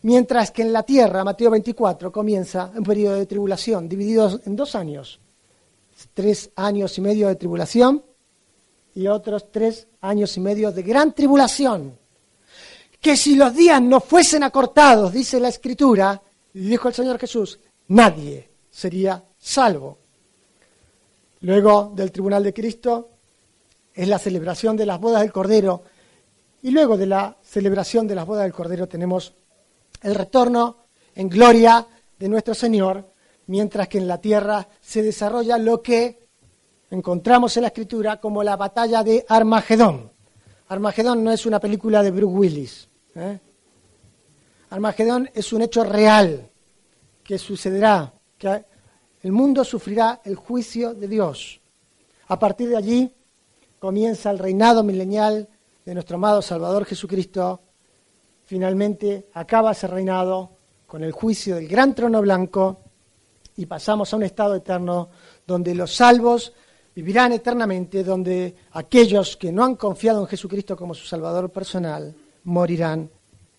Mientras 0.04 0.50
que 0.50 0.60
en 0.60 0.70
la 0.70 0.82
tierra, 0.82 1.24
Mateo 1.24 1.50
24, 1.50 2.12
comienza 2.12 2.70
un 2.76 2.84
periodo 2.84 3.16
de 3.16 3.24
tribulación, 3.24 3.88
dividido 3.88 4.38
en 4.44 4.54
dos 4.54 4.74
años. 4.74 5.18
Tres 6.12 6.50
años 6.56 6.98
y 6.98 7.00
medio 7.00 7.28
de 7.28 7.36
tribulación 7.36 8.04
y 8.94 9.06
otros 9.06 9.50
tres 9.50 9.86
años 10.02 10.36
y 10.36 10.40
medio 10.40 10.72
de 10.72 10.82
gran 10.82 11.14
tribulación. 11.14 11.98
Que 13.00 13.16
si 13.16 13.34
los 13.34 13.54
días 13.54 13.80
no 13.80 13.98
fuesen 13.98 14.42
acortados, 14.42 15.10
dice 15.10 15.40
la 15.40 15.48
Escritura, 15.48 16.20
dijo 16.52 16.88
el 16.88 16.94
Señor 16.94 17.18
Jesús, 17.18 17.58
nadie 17.88 18.50
sería 18.70 19.24
salvo. 19.38 20.00
Luego 21.40 21.92
del 21.96 22.12
tribunal 22.12 22.44
de 22.44 22.52
Cristo 22.52 23.08
es 23.94 24.06
la 24.06 24.18
celebración 24.18 24.76
de 24.76 24.84
las 24.84 25.00
bodas 25.00 25.22
del 25.22 25.32
Cordero. 25.32 25.82
Y 26.60 26.72
luego 26.72 26.98
de 26.98 27.06
la 27.06 27.38
celebración 27.42 28.06
de 28.06 28.16
las 28.16 28.26
bodas 28.26 28.42
del 28.42 28.52
Cordero 28.52 28.86
tenemos 28.86 29.32
el 30.04 30.14
retorno 30.14 30.84
en 31.14 31.28
gloria 31.28 31.86
de 32.18 32.28
nuestro 32.28 32.54
Señor, 32.54 33.10
mientras 33.46 33.88
que 33.88 33.98
en 33.98 34.06
la 34.06 34.20
tierra 34.20 34.68
se 34.80 35.02
desarrolla 35.02 35.58
lo 35.58 35.82
que 35.82 36.28
encontramos 36.90 37.56
en 37.56 37.62
la 37.62 37.68
Escritura 37.68 38.20
como 38.20 38.42
la 38.42 38.56
batalla 38.56 39.02
de 39.02 39.24
Armagedón. 39.28 40.12
Armagedón 40.68 41.24
no 41.24 41.32
es 41.32 41.46
una 41.46 41.58
película 41.58 42.02
de 42.02 42.10
Bruce 42.10 42.34
Willis. 42.34 42.88
¿eh? 43.14 43.40
Armagedón 44.70 45.30
es 45.34 45.52
un 45.52 45.62
hecho 45.62 45.84
real 45.84 46.50
que 47.22 47.38
sucederá, 47.38 48.12
que 48.36 48.64
el 49.22 49.32
mundo 49.32 49.64
sufrirá 49.64 50.20
el 50.24 50.36
juicio 50.36 50.94
de 50.94 51.08
Dios. 51.08 51.60
A 52.28 52.38
partir 52.38 52.68
de 52.68 52.76
allí 52.76 53.14
comienza 53.78 54.30
el 54.30 54.38
reinado 54.38 54.82
milenial 54.82 55.48
de 55.84 55.94
nuestro 55.94 56.16
amado 56.16 56.42
Salvador 56.42 56.84
Jesucristo 56.84 57.63
finalmente 58.44 59.28
acaba 59.34 59.72
ese 59.72 59.86
reinado 59.86 60.50
con 60.86 61.02
el 61.02 61.12
juicio 61.12 61.56
del 61.56 61.68
gran 61.68 61.94
trono 61.94 62.20
blanco 62.20 62.80
y 63.56 63.66
pasamos 63.66 64.12
a 64.12 64.16
un 64.16 64.22
estado 64.24 64.54
eterno 64.54 65.08
donde 65.46 65.74
los 65.74 65.94
salvos 65.94 66.52
vivirán 66.94 67.32
eternamente, 67.32 68.04
donde 68.04 68.54
aquellos 68.72 69.36
que 69.36 69.50
no 69.50 69.64
han 69.64 69.76
confiado 69.76 70.20
en 70.20 70.26
Jesucristo 70.26 70.76
como 70.76 70.94
su 70.94 71.06
Salvador 71.06 71.50
personal 71.50 72.14
morirán 72.44 73.10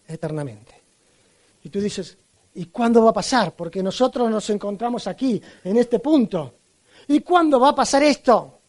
eternamente. 0.07 0.81
Y 1.63 1.69
tú 1.69 1.79
dices, 1.79 2.17
¿y 2.53 2.67
cuándo 2.67 3.03
va 3.03 3.09
a 3.09 3.13
pasar? 3.13 3.55
Porque 3.55 3.83
nosotros 3.83 4.29
nos 4.29 4.49
encontramos 4.49 5.07
aquí, 5.07 5.41
en 5.63 5.77
este 5.77 5.99
punto. 5.99 6.53
¿Y 7.07 7.19
cuándo 7.21 7.59
va 7.59 7.69
a 7.69 7.75
pasar 7.75 8.03
esto? 8.03 8.59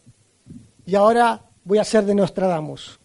Y 0.85 0.95
ahora 0.95 1.41
voy 1.63 1.77
a 1.77 1.83
ser 1.83 2.05
de 2.05 2.15
Nostradamus. 2.15 2.99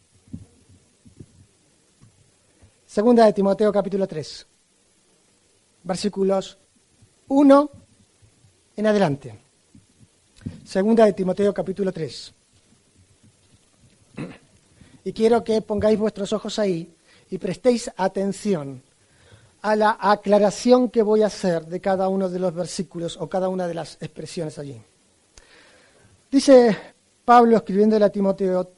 Segunda 2.92 3.24
de 3.24 3.32
Timoteo 3.32 3.72
capítulo 3.72 4.06
3, 4.06 4.46
versículos 5.84 6.58
1 7.26 7.70
en 8.76 8.86
adelante. 8.86 9.40
Segunda 10.62 11.06
de 11.06 11.14
Timoteo 11.14 11.54
capítulo 11.54 11.90
3. 11.90 12.34
Y 15.04 15.12
quiero 15.14 15.42
que 15.42 15.62
pongáis 15.62 15.98
vuestros 15.98 16.34
ojos 16.34 16.58
ahí 16.58 16.94
y 17.30 17.38
prestéis 17.38 17.90
atención 17.96 18.82
a 19.62 19.74
la 19.74 19.96
aclaración 19.98 20.90
que 20.90 21.00
voy 21.00 21.22
a 21.22 21.28
hacer 21.28 21.64
de 21.64 21.80
cada 21.80 22.08
uno 22.08 22.28
de 22.28 22.40
los 22.40 22.52
versículos 22.52 23.16
o 23.18 23.26
cada 23.26 23.48
una 23.48 23.66
de 23.66 23.72
las 23.72 23.96
expresiones 24.02 24.58
allí. 24.58 24.78
Dice 26.30 26.76
Pablo 27.24 27.56
escribiendo 27.56 27.96
a 27.96 28.10
Timoteo, 28.10 28.70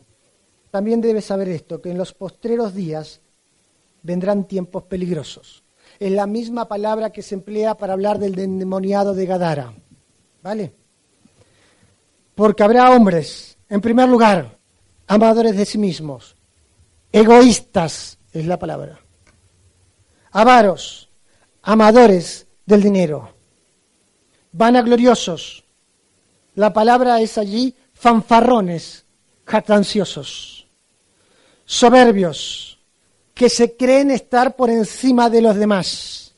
también 0.70 1.00
debes 1.00 1.24
saber 1.24 1.48
esto, 1.48 1.82
que 1.82 1.90
en 1.90 1.98
los 1.98 2.12
postreros 2.12 2.74
días 2.74 3.20
vendrán 4.04 4.46
tiempos 4.46 4.84
peligrosos. 4.84 5.64
Es 5.98 6.12
la 6.12 6.26
misma 6.26 6.68
palabra 6.68 7.10
que 7.10 7.22
se 7.22 7.34
emplea 7.34 7.76
para 7.76 7.94
hablar 7.94 8.18
del 8.20 8.38
endemoniado 8.38 9.14
de 9.14 9.26
Gadara. 9.26 9.74
¿Vale? 10.42 10.74
Porque 12.34 12.62
habrá 12.62 12.90
hombres, 12.90 13.58
en 13.68 13.80
primer 13.80 14.08
lugar, 14.08 14.58
amadores 15.06 15.56
de 15.56 15.64
sí 15.64 15.78
mismos, 15.78 16.36
egoístas 17.10 18.18
es 18.32 18.46
la 18.46 18.58
palabra, 18.58 19.00
avaros, 20.32 21.08
amadores 21.62 22.46
del 22.66 22.82
dinero, 22.82 23.34
vanagloriosos. 24.52 25.64
La 26.56 26.72
palabra 26.72 27.20
es 27.20 27.38
allí 27.38 27.74
fanfarrones, 27.94 29.06
jactanciosos, 29.46 30.68
soberbios, 31.64 32.73
que 33.34 33.50
se 33.50 33.76
creen 33.76 34.12
estar 34.12 34.54
por 34.54 34.70
encima 34.70 35.28
de 35.28 35.42
los 35.42 35.56
demás, 35.56 36.34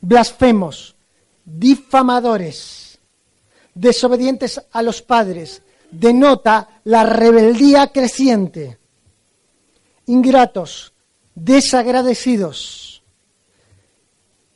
blasfemos, 0.00 0.96
difamadores, 1.44 2.98
desobedientes 3.74 4.60
a 4.72 4.82
los 4.82 5.02
padres, 5.02 5.62
denota 5.90 6.80
la 6.84 7.04
rebeldía 7.04 7.88
creciente, 7.88 8.78
ingratos, 10.06 10.94
desagradecidos, 11.34 13.02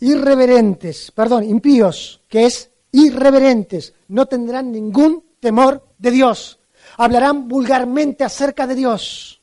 irreverentes, 0.00 1.10
perdón, 1.12 1.44
impíos, 1.44 2.22
que 2.28 2.46
es 2.46 2.70
irreverentes, 2.92 3.92
no 4.08 4.24
tendrán 4.24 4.72
ningún 4.72 5.22
temor 5.38 5.86
de 5.98 6.10
Dios, 6.10 6.58
hablarán 6.96 7.46
vulgarmente 7.46 8.24
acerca 8.24 8.66
de 8.66 8.74
Dios 8.74 9.36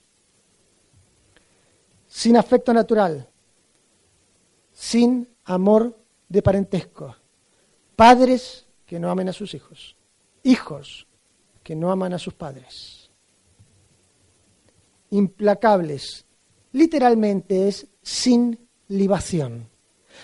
sin 2.14 2.38
afecto 2.38 2.72
natural, 2.76 3.28
sin 4.72 5.28
amor 5.46 5.98
de 6.30 6.44
parentesco, 6.44 7.16
padres 7.96 8.68
que 8.86 9.00
no 9.00 9.10
amen 9.10 9.30
a 9.30 9.34
sus 9.34 9.56
hijos, 9.56 9.98
hijos 10.44 11.08
que 11.64 11.76
no 11.76 11.92
aman 11.92 12.14
a 12.14 12.20
sus 12.20 12.36
padres, 12.36 13.10
implacables, 15.10 16.24
literalmente 16.74 17.68
es 17.68 17.88
sin 18.04 18.60
libación. 18.90 19.68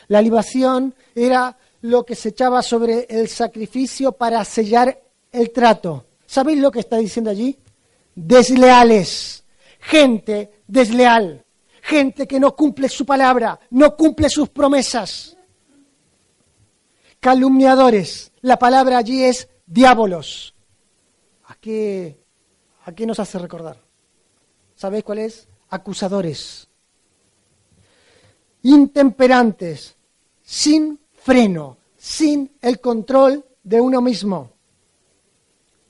La 0.09 0.21
libación 0.21 0.93
era 1.15 1.57
lo 1.81 2.05
que 2.05 2.13
se 2.13 2.29
echaba 2.29 2.61
sobre 2.61 3.07
el 3.09 3.27
sacrificio 3.27 4.11
para 4.11 4.45
sellar 4.45 5.01
el 5.31 5.49
trato. 5.49 6.05
¿Sabéis 6.27 6.59
lo 6.59 6.69
que 6.69 6.81
está 6.81 6.97
diciendo 6.97 7.31
allí? 7.31 7.57
Desleales, 8.13 9.43
gente 9.79 10.51
desleal, 10.67 11.45
gente 11.89 12.27
que 12.27 12.39
no 12.39 12.55
cumple 12.55 12.87
su 12.87 13.03
palabra, 13.03 13.59
no 13.71 13.95
cumple 13.95 14.29
sus 14.29 14.49
promesas. 14.49 15.35
Calumniadores, 17.19 18.31
la 18.41 18.59
palabra 18.59 18.99
allí 18.99 19.23
es 19.23 19.49
diábolos. 19.65 20.53
¿A 21.45 21.55
qué, 21.55 22.23
¿A 22.85 22.91
qué 22.91 23.07
nos 23.07 23.19
hace 23.19 23.39
recordar? 23.39 23.81
¿Sabéis 24.75 25.03
cuál 25.03 25.17
es? 25.17 25.47
Acusadores. 25.69 26.67
Intemperantes, 28.61 29.95
sin 30.43 30.99
freno, 31.11 31.77
sin 31.97 32.51
el 32.61 32.79
control 32.79 33.43
de 33.63 33.81
uno 33.81 33.99
mismo. 33.99 34.51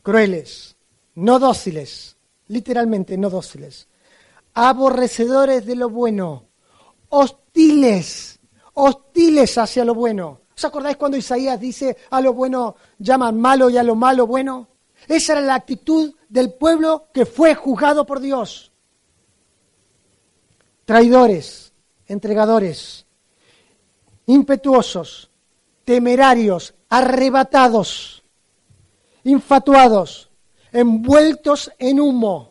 Crueles, 0.01 0.77
no 1.15 1.39
dóciles, 1.39 2.15
literalmente 2.47 3.17
no 3.17 3.29
dóciles. 3.29 3.88
Aborrecedores 4.53 5.65
de 5.65 5.75
lo 5.75 5.89
bueno, 5.89 6.47
hostiles, 7.09 8.39
hostiles 8.73 9.57
hacia 9.57 9.85
lo 9.85 9.93
bueno. 9.95 10.41
¿Os 10.55 10.65
acordáis 10.65 10.97
cuando 10.97 11.17
Isaías 11.17 11.59
dice 11.59 11.95
a 12.09 12.19
lo 12.19 12.33
bueno 12.33 12.75
llaman 12.97 13.39
malo 13.39 13.69
y 13.69 13.77
a 13.77 13.83
lo 13.83 13.95
malo 13.95 14.27
bueno? 14.27 14.67
Esa 15.07 15.33
era 15.33 15.41
la 15.41 15.55
actitud 15.55 16.13
del 16.27 16.53
pueblo 16.53 17.07
que 17.13 17.25
fue 17.25 17.55
juzgado 17.55 18.05
por 18.05 18.19
Dios. 18.19 18.71
Traidores, 20.85 21.71
entregadores, 22.07 23.05
impetuosos, 24.25 25.29
temerarios, 25.85 26.73
arrebatados, 26.89 28.23
infatuados, 29.23 30.29
envueltos 30.71 31.71
en 31.79 31.99
humo. 31.99 32.48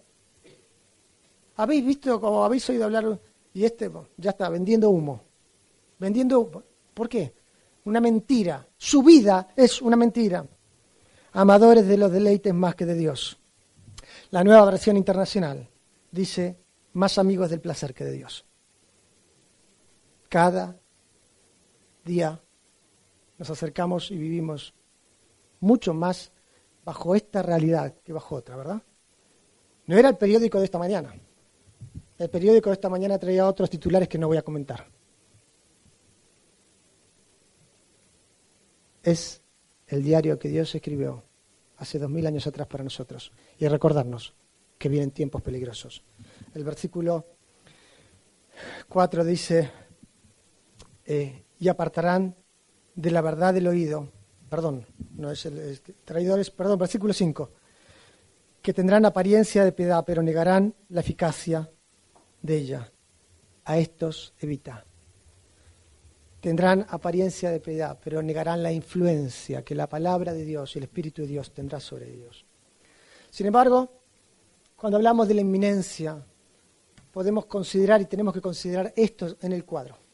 ¿Habéis 1.59 1.85
visto 1.85 2.21
como 2.21 2.45
habéis 2.45 2.69
oído 2.71 2.85
hablar? 2.85 3.19
Y 3.53 3.65
este 3.65 3.91
ya 4.17 4.31
está 4.31 4.49
vendiendo 4.49 4.91
humo. 4.91 5.21
Vendiendo 5.99 6.41
humo. 6.41 6.63
¿Por 6.95 7.09
qué? 7.09 7.35
Una 7.85 8.01
mentira. 8.01 8.65
Su 8.77 9.03
vida 9.03 9.49
es 9.57 9.83
una 9.83 9.97
mentira. 9.97 10.47
Amadores 11.33 11.87
de 11.87 11.97
los 11.97 12.13
deleites 12.13 12.55
más 12.55 12.77
que 12.77 12.87
de 12.87 12.95
Dios. 12.95 13.39
La 14.31 14.45
nueva 14.45 14.65
versión 14.67 14.97
internacional 14.97 15.69
dice 16.13 16.57
más 16.93 17.19
amigos 17.19 17.51
del 17.51 17.61
placer 17.61 17.93
que 17.93 18.05
de 18.05 18.13
Dios. 18.13 18.45
Cada 20.29 20.79
día 22.05 22.41
nos 23.37 23.51
acercamos 23.51 24.13
y 24.13 24.17
vivimos 24.17 24.75
mucho 25.59 25.93
más 25.93 26.31
bajo 26.85 27.17
esta 27.17 27.43
realidad 27.43 27.95
que 28.05 28.13
bajo 28.13 28.37
otra, 28.37 28.55
¿verdad? 28.55 28.81
No 29.87 29.97
era 29.97 30.09
el 30.09 30.17
periódico 30.17 30.59
de 30.59 30.65
esta 30.65 30.79
mañana. 30.79 31.15
El 32.19 32.31
periódico 32.31 32.71
de 32.71 32.75
esta 32.75 32.89
mañana 32.89 33.17
traía 33.17 33.47
otros 33.47 33.71
titulares 33.71 34.09
que 34.09 34.19
no 34.19 34.27
voy 34.27 34.37
a 34.37 34.43
comentar. 34.43 34.87
Es 39.03 39.41
el 39.87 40.03
diario 40.03 40.39
que 40.39 40.49
Dios 40.49 40.75
escribió 40.75 41.23
hace 41.77 41.99
dos 42.01 42.11
mil 42.11 42.27
años 42.27 42.47
atrás 42.47 42.67
para 42.67 42.83
nosotros 42.83 43.33
y 43.57 43.69
recordarnos 43.69 44.35
que 44.77 44.89
vienen 44.89 45.13
tiempos 45.13 45.43
peligrosos. 45.43 46.03
El 46.55 46.65
versículo 46.65 47.25
4 48.89 49.25
dice, 49.25 49.71
eh, 51.07 51.45
y 51.61 51.69
apartarán 51.69 52.35
de 52.97 53.11
la 53.13 53.21
verdad 53.21 53.55
del 53.55 53.69
oído, 53.69 54.09
perdón, 54.51 54.87
no 55.15 55.31
es 55.31 55.47
el 55.47 55.81
traidores, 56.05 56.51
perdón, 56.51 56.81
versículo 56.81 57.13
5, 57.13 57.53
que 58.61 58.75
tendrán 58.75 59.05
apariencia 59.05 59.65
de 59.65 59.71
piedad, 59.71 60.05
pero 60.05 60.21
negarán 60.21 60.75
la 60.89 61.01
eficacia 61.01 61.71
de 62.43 62.57
ella. 62.57 62.93
A 63.65 63.79
estos 63.79 64.33
evita. 64.41 64.85
Tendrán 66.41 66.87
apariencia 66.89 67.51
de 67.51 67.61
piedad, 67.61 67.99
pero 68.03 68.23
negarán 68.23 68.63
la 68.63 68.73
influencia 68.73 69.63
que 69.63 69.75
la 69.75 69.89
palabra 69.89 70.33
de 70.33 70.45
Dios 70.45 70.75
y 70.75 70.79
el 70.79 70.85
Espíritu 70.85 71.23
de 71.23 71.29
Dios 71.29 71.53
tendrá 71.53 71.81
sobre 71.81 72.13
ellos. 72.13 72.47
Sin 73.31 73.47
embargo, 73.47 73.91
cuando 74.77 74.97
hablamos 74.97 75.29
de 75.29 75.35
la 75.35 75.41
inminencia, 75.43 76.25
podemos 77.13 77.47
considerar 77.47 78.01
y 78.01 78.07
tenemos 78.07 78.33
que 78.33 78.41
considerar 78.41 78.93
esto 78.97 79.37
en 79.43 79.53
el 79.53 79.65
cuadro 79.65 80.09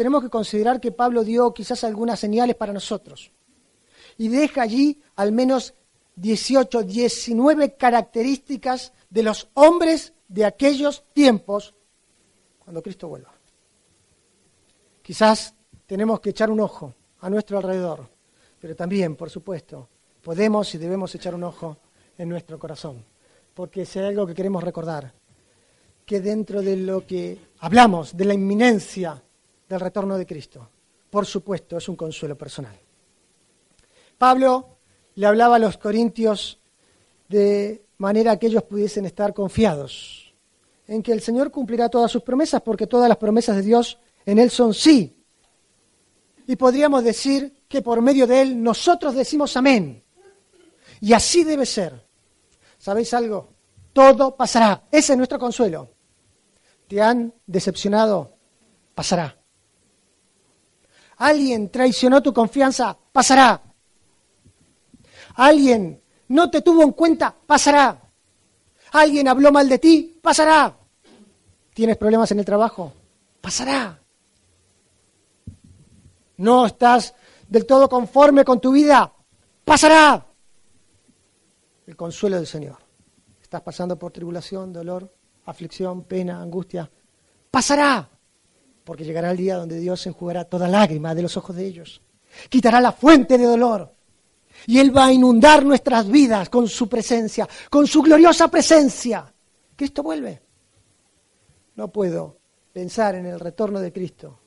tenemos 0.00 0.22
que 0.22 0.30
considerar 0.30 0.80
que 0.80 0.92
Pablo 0.92 1.24
dio 1.24 1.52
quizás 1.52 1.84
algunas 1.84 2.18
señales 2.18 2.56
para 2.56 2.72
nosotros. 2.72 3.32
Y 4.16 4.28
deja 4.28 4.62
allí 4.62 5.02
al 5.16 5.30
menos 5.30 5.74
18, 6.16 6.84
19 6.84 7.76
características 7.76 8.94
de 9.10 9.22
los 9.22 9.50
hombres 9.52 10.14
de 10.30 10.44
aquellos 10.44 11.04
tiempos 11.12 11.74
cuando 12.58 12.82
Cristo 12.82 13.08
vuelva. 13.08 13.34
Quizás 15.02 15.54
tenemos 15.86 16.20
que 16.20 16.30
echar 16.30 16.50
un 16.50 16.60
ojo 16.60 16.94
a 17.18 17.28
nuestro 17.28 17.58
alrededor, 17.58 18.08
pero 18.60 18.76
también, 18.76 19.16
por 19.16 19.28
supuesto, 19.28 19.88
podemos 20.22 20.72
y 20.74 20.78
debemos 20.78 21.12
echar 21.16 21.34
un 21.34 21.42
ojo 21.42 21.78
en 22.16 22.28
nuestro 22.28 22.58
corazón, 22.60 23.04
porque 23.54 23.84
si 23.84 23.98
algo 23.98 24.24
que 24.26 24.34
queremos 24.34 24.62
recordar, 24.62 25.12
que 26.06 26.20
dentro 26.20 26.62
de 26.62 26.76
lo 26.76 27.04
que 27.04 27.38
hablamos, 27.58 28.16
de 28.16 28.24
la 28.24 28.34
inminencia 28.34 29.20
del 29.68 29.80
retorno 29.80 30.16
de 30.16 30.26
Cristo. 30.26 30.68
Por 31.10 31.26
supuesto, 31.26 31.76
es 31.76 31.88
un 31.88 31.96
consuelo 31.96 32.36
personal. 32.36 32.76
Pablo 34.16 34.78
le 35.16 35.26
hablaba 35.26 35.56
a 35.56 35.60
los 35.60 35.76
corintios 35.78 36.60
de 37.28 37.84
manera 38.00 38.38
que 38.38 38.46
ellos 38.46 38.62
pudiesen 38.64 39.04
estar 39.04 39.34
confiados 39.34 40.34
en 40.86 41.02
que 41.02 41.12
el 41.12 41.20
Señor 41.20 41.50
cumplirá 41.50 41.88
todas 41.88 42.10
sus 42.10 42.22
promesas, 42.22 42.62
porque 42.62 42.86
todas 42.86 43.08
las 43.08 43.18
promesas 43.18 43.56
de 43.56 43.62
Dios 43.62 43.98
en 44.26 44.38
Él 44.38 44.50
son 44.50 44.74
sí. 44.74 45.22
Y 46.46 46.56
podríamos 46.56 47.04
decir 47.04 47.62
que 47.68 47.80
por 47.80 48.00
medio 48.02 48.26
de 48.26 48.42
Él 48.42 48.60
nosotros 48.60 49.14
decimos 49.14 49.56
amén. 49.56 50.02
Y 51.00 51.12
así 51.12 51.44
debe 51.44 51.64
ser. 51.64 52.04
¿Sabéis 52.76 53.14
algo? 53.14 53.52
Todo 53.92 54.34
pasará. 54.34 54.82
Ese 54.90 55.12
es 55.12 55.16
nuestro 55.16 55.38
consuelo. 55.38 55.90
¿Te 56.88 57.00
han 57.00 57.32
decepcionado? 57.46 58.34
Pasará. 58.94 59.36
Alguien 61.18 61.70
traicionó 61.70 62.22
tu 62.22 62.32
confianza, 62.32 62.98
pasará. 63.12 63.62
Alguien 65.34 66.02
no 66.30 66.50
te 66.50 66.62
tuvo 66.62 66.82
en 66.82 66.92
cuenta, 66.92 67.34
pasará. 67.46 68.00
Alguien 68.92 69.28
habló 69.28 69.52
mal 69.52 69.68
de 69.68 69.78
ti, 69.78 70.18
pasará. 70.20 70.76
¿Tienes 71.72 71.96
problemas 71.96 72.30
en 72.32 72.40
el 72.40 72.44
trabajo? 72.44 72.92
Pasará. 73.40 73.98
No 76.38 76.66
estás 76.66 77.14
del 77.48 77.66
todo 77.66 77.88
conforme 77.88 78.44
con 78.44 78.60
tu 78.60 78.72
vida, 78.72 79.12
pasará. 79.64 80.26
El 81.86 81.96
consuelo 81.96 82.36
del 82.36 82.46
Señor. 82.46 82.78
Estás 83.40 83.62
pasando 83.62 83.98
por 83.98 84.12
tribulación, 84.12 84.72
dolor, 84.72 85.12
aflicción, 85.44 86.04
pena, 86.04 86.40
angustia. 86.40 86.90
Pasará 87.50 88.08
porque 88.90 89.04
llegará 89.04 89.30
el 89.30 89.36
día 89.36 89.56
donde 89.56 89.78
Dios 89.78 90.04
enjugará 90.08 90.44
toda 90.44 90.66
lágrima 90.66 91.14
de 91.14 91.22
los 91.22 91.36
ojos 91.36 91.54
de 91.54 91.64
ellos, 91.64 92.02
quitará 92.48 92.80
la 92.80 92.90
fuente 92.90 93.38
de 93.38 93.44
dolor, 93.44 93.94
y 94.66 94.78
Él 94.78 94.96
va 94.96 95.06
a 95.06 95.12
inundar 95.12 95.64
nuestras 95.64 96.08
vidas 96.08 96.48
con 96.48 96.68
su 96.68 96.88
presencia, 96.88 97.48
con 97.68 97.86
su 97.86 98.02
gloriosa 98.02 98.48
presencia. 98.48 99.32
Cristo 99.76 100.02
vuelve. 100.02 100.42
No 101.76 101.88
puedo 101.88 102.38
pensar 102.72 103.14
en 103.14 103.26
el 103.26 103.40
retorno 103.40 103.80
de 103.80 103.92
Cristo 103.92 104.40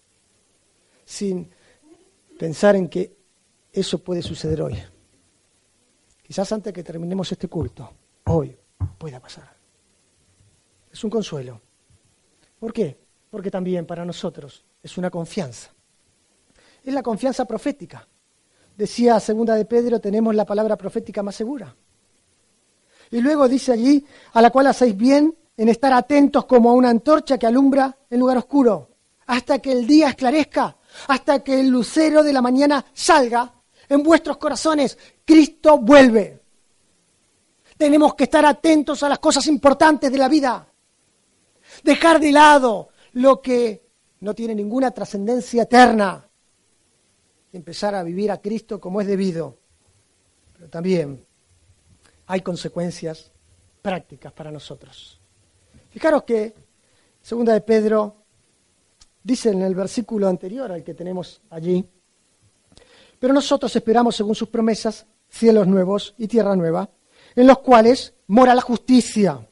sin 1.06 1.50
pensar 2.38 2.76
en 2.76 2.88
que 2.88 3.16
eso 3.72 4.00
puede 4.00 4.22
suceder 4.22 4.62
hoy. 4.62 4.78
Quizás 6.22 6.52
antes 6.52 6.74
que 6.74 6.84
terminemos 6.84 7.32
este 7.32 7.48
culto, 7.48 7.92
hoy 8.26 8.56
pueda 8.98 9.20
pasar. 9.20 9.56
Es 10.92 11.04
un 11.04 11.10
consuelo. 11.10 11.62
¿Por 12.60 12.72
qué? 12.72 13.04
porque 13.34 13.50
también 13.50 13.88
para 13.88 14.06
nosotros 14.06 14.64
es 14.84 14.96
una 14.96 15.10
confianza. 15.10 15.72
Es 16.84 16.94
la 16.94 17.02
confianza 17.02 17.46
profética. 17.46 18.08
Decía 18.78 19.20
segunda 19.20 19.56
de 19.56 19.66
Pedro, 19.66 20.00
tenemos 20.00 20.34
la 20.34 20.46
palabra 20.46 20.76
profética 20.76 21.22
más 21.22 21.36
segura. 21.36 21.76
Y 23.12 23.22
luego 23.22 23.48
dice 23.48 23.72
allí, 23.72 24.04
a 24.34 24.42
la 24.42 24.50
cual 24.50 24.68
hacéis 24.68 24.98
bien 24.98 25.36
en 25.56 25.70
estar 25.70 25.94
atentos 25.94 26.46
como 26.46 26.72
a 26.72 26.74
una 26.74 26.90
antorcha 26.90 27.38
que 27.38 27.46
alumbra 27.46 27.96
en 28.10 28.20
lugar 28.20 28.38
oscuro, 28.38 28.90
hasta 29.28 29.60
que 29.60 29.72
el 29.72 29.86
día 29.86 30.10
esclarezca, 30.10 30.76
hasta 31.08 31.44
que 31.44 31.60
el 31.60 31.68
lucero 31.68 32.24
de 32.24 32.34
la 32.34 32.42
mañana 32.42 32.84
salga 32.94 33.54
en 33.88 34.02
vuestros 34.02 34.38
corazones. 34.38 34.98
Cristo 35.24 35.78
vuelve. 35.78 36.42
Tenemos 37.78 38.16
que 38.16 38.24
estar 38.24 38.46
atentos 38.46 39.04
a 39.04 39.10
las 39.10 39.20
cosas 39.20 39.46
importantes 39.48 40.12
de 40.12 40.18
la 40.18 40.28
vida. 40.28 40.68
Dejar 41.84 42.20
de 42.20 42.32
lado 42.32 42.90
lo 43.14 43.42
que 43.42 43.90
no 44.22 44.34
tiene 44.34 44.56
ninguna 44.56 44.90
trascendencia 44.92 45.64
eterna 45.64 46.28
empezar 47.54 47.94
a 47.96 48.04
vivir 48.04 48.32
a 48.32 48.42
Cristo 48.42 48.82
como 48.82 49.00
es 49.00 49.08
debido, 49.08 49.58
pero 50.54 50.70
también 50.70 51.24
hay 52.26 52.42
consecuencias 52.42 53.32
prácticas 53.82 54.34
para 54.34 54.52
nosotros. 54.52 55.20
Fijaros 55.92 56.24
que, 56.24 56.54
segunda 57.22 57.54
de 57.54 57.62
Pedro, 57.62 58.16
dice 59.22 59.52
en 59.52 59.62
el 59.62 59.76
versículo 59.76 60.28
anterior 60.28 60.72
al 60.72 60.84
que 60.84 60.96
tenemos 60.96 61.42
allí, 61.52 61.86
pero 63.20 63.34
nosotros 63.34 63.74
esperamos, 63.76 64.16
según 64.16 64.36
sus 64.36 64.50
promesas, 64.50 65.06
cielos 65.30 65.68
nuevos 65.68 66.16
y 66.18 66.28
tierra 66.28 66.56
nueva, 66.56 66.90
en 67.36 67.48
los 67.48 67.60
cuales 67.60 68.14
mora 68.28 68.54
la 68.54 68.62
justicia. 68.62 69.48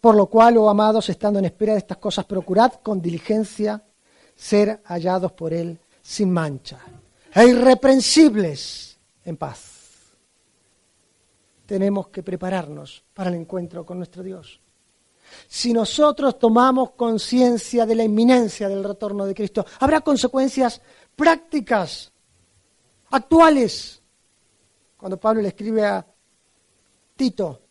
Por 0.00 0.14
lo 0.14 0.26
cual, 0.26 0.58
oh 0.58 0.68
amados, 0.68 1.08
estando 1.08 1.38
en 1.38 1.46
espera 1.46 1.72
de 1.72 1.78
estas 1.78 1.96
cosas, 1.96 2.26
procurad 2.26 2.74
con 2.82 3.00
diligencia 3.00 3.82
ser 4.34 4.82
hallados 4.84 5.32
por 5.32 5.54
Él 5.54 5.78
sin 6.02 6.30
mancha 6.30 6.78
e 7.36 7.46
irreprensibles 7.46 8.98
en 9.26 9.36
paz. 9.36 10.16
Tenemos 11.66 12.08
que 12.08 12.22
prepararnos 12.22 13.04
para 13.12 13.28
el 13.28 13.36
encuentro 13.36 13.84
con 13.84 13.98
nuestro 13.98 14.22
Dios. 14.22 14.58
Si 15.46 15.74
nosotros 15.74 16.38
tomamos 16.38 16.92
conciencia 16.92 17.84
de 17.84 17.94
la 17.94 18.04
inminencia 18.04 18.70
del 18.70 18.82
retorno 18.82 19.26
de 19.26 19.34
Cristo, 19.34 19.66
habrá 19.80 20.00
consecuencias 20.00 20.80
prácticas, 21.14 22.10
actuales. 23.10 24.00
Cuando 24.96 25.20
Pablo 25.20 25.42
le 25.42 25.48
escribe 25.48 25.84
a 25.84 26.06
Tito 27.16 27.65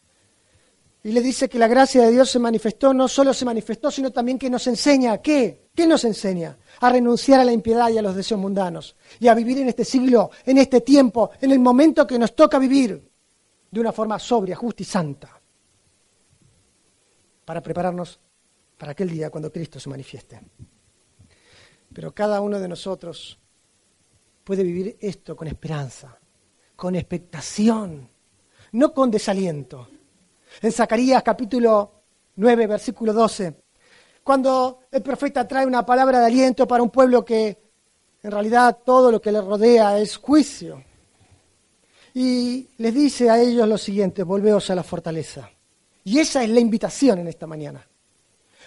y 1.05 1.11
le 1.11 1.21
dice 1.21 1.47
que 1.47 1.59
la 1.59 1.67
gracia 1.67 2.01
de 2.01 2.11
Dios 2.11 2.31
se 2.31 2.39
manifestó, 2.39 2.91
no 2.91 3.07
solo 3.07 3.31
se 3.31 3.45
manifestó, 3.45 3.91
sino 3.91 4.11
también 4.11 4.39
que 4.39 4.49
nos 4.49 4.65
enseña, 4.65 5.19
¿qué? 5.19 5.69
¿Qué 5.75 5.85
nos 5.85 6.03
enseña? 6.03 6.57
A 6.79 6.89
renunciar 6.89 7.39
a 7.39 7.45
la 7.45 7.51
impiedad 7.51 7.91
y 7.91 7.99
a 7.99 8.01
los 8.01 8.15
deseos 8.15 8.41
mundanos 8.41 8.95
y 9.19 9.27
a 9.27 9.35
vivir 9.35 9.59
en 9.59 9.67
este 9.67 9.85
siglo, 9.85 10.31
en 10.43 10.57
este 10.57 10.81
tiempo, 10.81 11.29
en 11.39 11.51
el 11.51 11.59
momento 11.59 12.07
que 12.07 12.17
nos 12.17 12.35
toca 12.35 12.57
vivir 12.57 13.07
de 13.69 13.79
una 13.79 13.91
forma 13.91 14.17
sobria, 14.17 14.55
justa 14.55 14.81
y 14.81 14.85
santa, 14.87 15.39
para 17.45 17.61
prepararnos 17.61 18.19
para 18.75 18.93
aquel 18.93 19.11
día 19.11 19.29
cuando 19.29 19.51
Cristo 19.51 19.79
se 19.79 19.89
manifieste. 19.91 20.41
Pero 21.93 22.15
cada 22.15 22.41
uno 22.41 22.59
de 22.59 22.67
nosotros 22.67 23.37
puede 24.43 24.63
vivir 24.63 24.97
esto 24.99 25.35
con 25.35 25.47
esperanza, 25.47 26.17
con 26.75 26.95
expectación, 26.95 28.09
no 28.71 28.91
con 28.91 29.11
desaliento. 29.11 29.89
En 30.61 30.71
Zacarías 30.71 31.23
capítulo 31.23 31.91
9, 32.35 32.67
versículo 32.67 33.13
12, 33.13 33.55
cuando 34.23 34.79
el 34.91 35.01
profeta 35.01 35.47
trae 35.47 35.65
una 35.65 35.85
palabra 35.85 36.19
de 36.19 36.25
aliento 36.25 36.67
para 36.67 36.83
un 36.83 36.89
pueblo 36.89 37.23
que 37.23 37.57
en 38.23 38.31
realidad 38.31 38.79
todo 38.83 39.11
lo 39.11 39.21
que 39.21 39.31
le 39.31 39.41
rodea 39.41 39.99
es 39.99 40.17
juicio. 40.17 40.83
Y 42.13 42.69
les 42.77 42.93
dice 42.93 43.29
a 43.29 43.39
ellos 43.39 43.67
lo 43.67 43.77
siguiente, 43.77 44.23
volveos 44.23 44.69
a 44.69 44.75
la 44.75 44.83
fortaleza. 44.83 45.49
Y 46.03 46.19
esa 46.19 46.43
es 46.43 46.49
la 46.49 46.59
invitación 46.59 47.19
en 47.19 47.27
esta 47.27 47.45
mañana. 47.45 47.85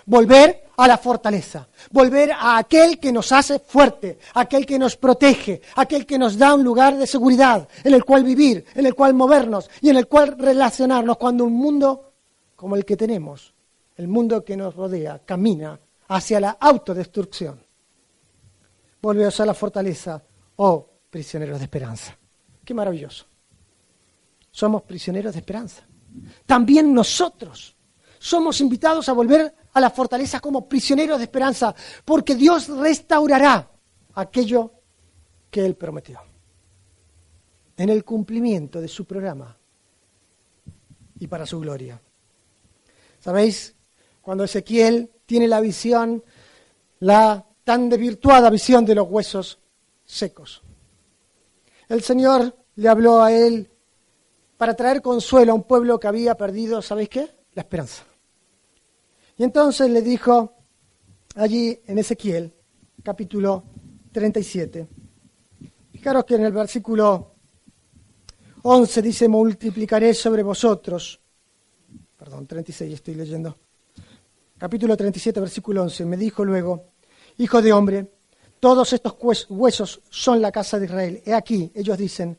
Volver 0.09 0.71
a 0.77 0.89
la 0.89 0.97
fortaleza, 0.97 1.69
volver 1.91 2.33
a 2.33 2.57
aquel 2.57 2.99
que 2.99 3.13
nos 3.13 3.31
hace 3.33 3.59
fuerte, 3.59 4.19
aquel 4.35 4.65
que 4.65 4.79
nos 4.79 4.97
protege, 4.97 5.61
aquel 5.77 6.07
que 6.07 6.19
nos 6.19 6.39
da 6.39 6.55
un 6.55 6.65
lugar 6.65 6.97
de 6.97 7.07
seguridad 7.07 7.69
en 7.85 7.95
el 7.95 8.05
cual 8.05 8.25
vivir, 8.25 8.65
en 8.75 8.87
el 8.87 8.95
cual 8.95 9.13
movernos 9.13 9.69
y 9.81 9.91
en 9.91 9.97
el 9.97 10.09
cual 10.09 10.37
relacionarnos 10.39 11.17
cuando 11.17 11.45
un 11.45 11.55
mundo 11.55 12.13
como 12.57 12.75
el 12.75 12.85
que 12.85 12.97
tenemos 12.97 13.55
el 13.99 14.07
mundo 14.07 14.45
que 14.45 14.57
nos 14.57 14.75
rodea 14.75 15.21
camina 15.25 15.79
hacia 16.09 16.41
la 16.41 16.51
autodestrucción. 16.51 17.61
Volveos 19.03 19.39
a 19.41 19.47
la 19.47 19.55
fortaleza, 19.55 20.23
oh 20.57 20.89
prisioneros 21.11 21.59
de 21.59 21.65
esperanza. 21.65 22.17
Qué 22.65 22.75
maravilloso. 22.75 23.27
Somos 24.51 24.83
prisioneros 24.83 25.35
de 25.35 25.41
esperanza. 25.41 25.83
También 26.47 26.95
nosotros 26.95 27.77
somos 28.19 28.61
invitados 28.61 29.09
a 29.09 29.13
volver 29.13 29.55
a 29.79 29.81
la 29.81 29.91
fortaleza 29.91 30.41
como 30.41 30.69
prisioneros 30.69 31.19
de 31.19 31.25
esperanza, 31.25 31.75
porque 32.05 32.35
Dios 32.35 32.69
restaurará 32.69 33.71
aquello 34.15 34.73
que 35.51 35.65
Él 35.65 35.75
prometió. 35.75 36.21
En 37.77 37.89
el 37.89 38.05
cumplimiento 38.05 38.81
de 38.81 38.89
su 38.89 39.05
programa 39.05 39.57
y 41.19 41.27
para 41.27 41.47
su 41.47 41.61
gloria. 41.61 42.01
¿Sabéis? 43.21 43.75
cuando 44.29 44.45
Ezequiel 44.45 45.11
tiene 45.25 45.49
la 45.49 45.59
visión, 45.59 46.23
la 46.99 47.47
tan 47.65 47.89
desvirtuada 47.89 48.51
visión 48.51 48.85
de 48.85 48.95
los 48.95 49.09
huesos 49.09 49.59
secos. 50.05 50.63
El 51.89 52.03
Señor 52.03 52.55
le 52.75 52.91
habló 52.91 53.23
a 53.23 53.33
él 53.33 53.71
para 54.59 54.75
traer 54.75 55.01
consuelo 55.01 55.53
a 55.53 55.55
un 55.55 55.63
pueblo 55.63 55.99
que 55.99 56.09
había 56.09 56.37
perdido, 56.37 56.83
¿sabéis 56.83 57.09
qué? 57.09 57.31
La 57.55 57.63
esperanza. 57.63 58.05
Y 59.39 59.45
entonces 59.45 59.89
le 59.89 60.03
dijo 60.03 60.53
allí 61.37 61.81
en 61.87 61.99
Ezequiel, 61.99 62.53
capítulo 63.05 63.63
37, 64.11 64.89
fijaros 65.93 66.25
que 66.25 66.35
en 66.35 66.45
el 66.45 66.53
versículo 66.53 67.35
11 68.63 69.01
dice, 69.01 69.29
multiplicaré 69.29 70.13
sobre 70.13 70.43
vosotros, 70.43 71.21
perdón, 72.17 72.49
36 72.49 72.95
estoy 72.95 73.15
leyendo, 73.15 73.57
capítulo 74.59 74.97
37, 74.97 75.39
versículo 75.39 75.83
11, 75.83 76.05
me 76.05 76.17
dijo 76.17 76.45
luego, 76.45 76.87
Hijo 77.37 77.63
de 77.63 77.73
hombre, 77.73 78.11
todos 78.59 78.93
estos 78.93 79.17
huesos 79.49 80.01
son 80.11 80.43
la 80.43 80.51
casa 80.51 80.81
de 80.81 80.87
Israel. 80.87 81.23
He 81.25 81.33
aquí, 81.33 81.71
ellos 81.77 81.97
dicen, 81.97 82.37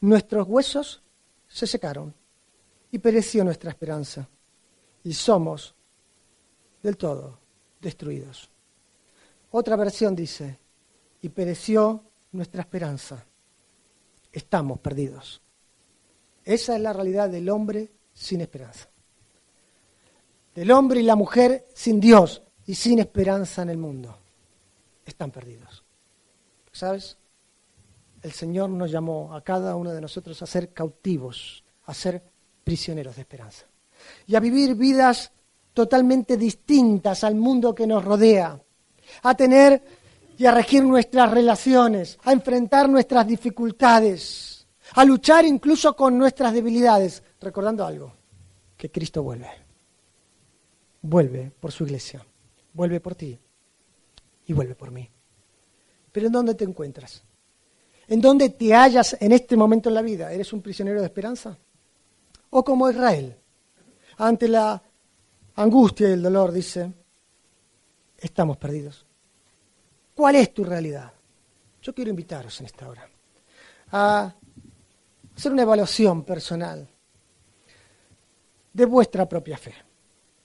nuestros 0.00 0.46
huesos 0.46 1.02
se 1.48 1.66
secaron 1.66 2.14
y 2.92 3.00
pereció 3.00 3.42
nuestra 3.42 3.70
esperanza. 3.70 4.28
Y 5.02 5.12
somos 5.12 5.75
del 6.86 6.96
todo 6.96 7.38
destruidos. 7.80 8.50
Otra 9.50 9.76
versión 9.76 10.16
dice, 10.16 10.58
y 11.22 11.28
pereció 11.28 12.02
nuestra 12.32 12.62
esperanza. 12.62 13.24
Estamos 14.32 14.80
perdidos. 14.80 15.40
Esa 16.44 16.76
es 16.76 16.80
la 16.80 16.92
realidad 16.92 17.28
del 17.28 17.48
hombre 17.48 17.90
sin 18.12 18.40
esperanza 18.40 18.88
del 20.56 20.70
hombre 20.70 21.00
y 21.00 21.02
la 21.02 21.16
mujer 21.16 21.68
sin 21.74 22.00
Dios 22.00 22.42
y 22.64 22.74
sin 22.74 22.98
esperanza 22.98 23.62
en 23.62 23.68
el 23.68 23.76
mundo. 23.76 24.18
Están 25.04 25.30
perdidos. 25.30 25.84
¿Sabes? 26.72 27.18
El 28.22 28.32
Señor 28.32 28.70
nos 28.70 28.90
llamó 28.90 29.34
a 29.34 29.44
cada 29.44 29.76
uno 29.76 29.92
de 29.92 30.00
nosotros 30.00 30.40
a 30.42 30.46
ser 30.46 30.72
cautivos, 30.72 31.62
a 31.84 31.94
ser 31.94 32.22
prisioneros 32.64 33.16
de 33.16 33.20
esperanza. 33.20 33.66
Y 34.26 34.34
a 34.34 34.40
vivir 34.40 34.74
vidas 34.74 35.30
totalmente 35.76 36.38
distintas 36.38 37.22
al 37.22 37.34
mundo 37.34 37.74
que 37.74 37.86
nos 37.86 38.02
rodea. 38.02 38.58
A 39.22 39.34
tener 39.34 39.82
y 40.38 40.46
a 40.46 40.50
regir 40.50 40.82
nuestras 40.82 41.30
relaciones, 41.30 42.18
a 42.24 42.32
enfrentar 42.32 42.88
nuestras 42.88 43.26
dificultades, 43.26 44.66
a 44.94 45.04
luchar 45.04 45.44
incluso 45.44 45.94
con 45.94 46.16
nuestras 46.16 46.54
debilidades, 46.54 47.22
recordando 47.38 47.84
algo, 47.84 48.10
que 48.74 48.90
Cristo 48.90 49.22
vuelve 49.22 49.66
vuelve 51.02 51.52
por 51.60 51.72
su 51.72 51.84
iglesia, 51.84 52.24
vuelve 52.72 53.00
por 53.00 53.14
ti 53.14 53.38
y 54.46 54.52
vuelve 54.52 54.74
por 54.74 54.90
mí. 54.90 55.08
Pero 56.10 56.26
¿en 56.26 56.32
dónde 56.32 56.54
te 56.54 56.64
encuentras? 56.64 57.22
¿En 58.08 58.20
dónde 58.20 58.48
te 58.48 58.72
hallas 58.72 59.14
en 59.20 59.32
este 59.32 59.56
momento 59.56 59.88
en 59.88 59.94
la 59.94 60.02
vida? 60.02 60.32
¿Eres 60.32 60.52
un 60.52 60.62
prisionero 60.62 61.00
de 61.00 61.06
esperanza? 61.06 61.58
¿O 62.50 62.64
como 62.64 62.88
Israel? 62.88 63.36
Ante 64.16 64.48
la 64.48 64.82
angustia 65.56 66.08
y 66.08 66.12
el 66.12 66.22
dolor 66.22 66.52
dice, 66.52 66.92
estamos 68.18 68.56
perdidos. 68.56 69.04
¿Cuál 70.14 70.36
es 70.36 70.54
tu 70.54 70.64
realidad? 70.64 71.12
Yo 71.82 71.94
quiero 71.94 72.10
invitaros 72.10 72.58
en 72.60 72.66
esta 72.66 72.88
hora 72.88 73.08
a 73.92 74.34
hacer 75.36 75.52
una 75.52 75.62
evaluación 75.62 76.24
personal 76.24 76.88
de 78.72 78.84
vuestra 78.84 79.28
propia 79.28 79.56
fe. 79.56 79.74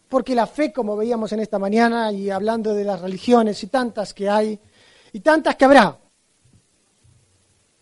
Porque 0.08 0.36
la 0.36 0.46
fe, 0.46 0.74
como 0.74 0.98
veíamos 0.98 1.32
en 1.32 1.40
esta 1.40 1.58
mañana 1.58 2.12
y 2.12 2.30
hablando 2.30 2.74
de 2.74 2.84
las 2.84 3.00
religiones 3.00 3.64
y 3.64 3.68
tantas 3.68 4.14
que 4.14 4.30
hay 4.30 4.60
y 5.14 5.20
tantas 5.22 5.56
que 5.56 5.66
habrá, 5.66 5.98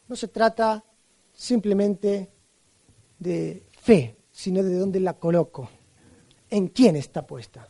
no 0.08 0.16
se 0.16 0.28
trata 0.28 0.84
simplemente 1.34 2.32
de 3.18 3.64
fe, 3.82 4.16
sino 4.32 4.64
de 4.64 4.78
dónde 4.78 5.00
la 5.00 5.14
coloco, 5.14 5.70
en 6.50 6.68
quién 6.70 6.96
está 6.96 7.26
puesta 7.26 7.68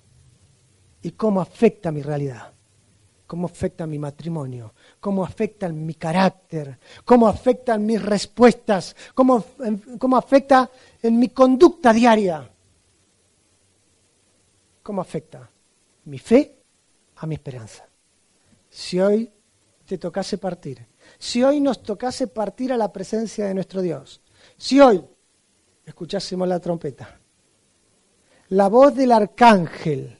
y 1.01 1.11
cómo 1.11 1.41
afecta 1.41 1.91
mi 1.91 2.01
realidad, 2.01 2.53
cómo 3.27 3.47
afecta 3.47 3.85
mi 3.85 3.99
matrimonio, 3.99 4.73
cómo 4.99 5.23
afecta 5.23 5.69
mi 5.69 5.95
carácter, 5.95 6.79
cómo 7.05 7.27
afectan 7.27 7.85
mis 7.85 8.01
respuestas, 8.01 8.95
cómo, 9.13 9.43
cómo 9.97 10.17
afecta 10.17 10.69
en 11.01 11.19
mi 11.19 11.29
conducta 11.29 11.93
diaria. 11.93 12.49
¿Cómo 14.81 15.01
afecta 15.01 15.47
mi 16.05 16.17
fe 16.17 16.55
a 17.17 17.27
mi 17.27 17.35
esperanza? 17.35 17.87
Si 18.69 18.99
hoy 18.99 19.31
te 19.85 19.97
tocase 19.97 20.37
partir, 20.37 20.87
si 21.17 21.43
hoy 21.43 21.59
nos 21.59 21.83
tocase 21.83 22.27
partir 22.27 22.73
a 22.73 22.77
la 22.77 22.91
presencia 22.91 23.45
de 23.45 23.53
nuestro 23.53 23.81
Dios, 23.81 24.21
si 24.57 24.79
hoy 24.79 25.03
escuchásemos 25.85 26.47
la 26.47 26.59
trompeta, 26.59 27.18
la 28.49 28.67
voz 28.67 28.95
del 28.95 29.11
arcángel, 29.11 30.17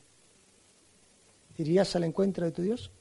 ¿irías 1.58 1.96
al 1.96 2.04
encuentro 2.04 2.46
de 2.46 2.52
tu 2.52 2.62
Dios? 2.62 2.92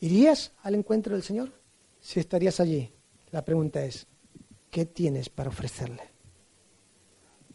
¿Irías 0.00 0.52
al 0.62 0.74
encuentro 0.74 1.14
del 1.14 1.22
Señor? 1.22 1.52
Si 2.00 2.18
estarías 2.18 2.58
allí, 2.58 2.92
la 3.30 3.44
pregunta 3.44 3.84
es, 3.84 4.06
¿qué 4.70 4.86
tienes 4.86 5.28
para 5.28 5.50
ofrecerle? 5.50 6.02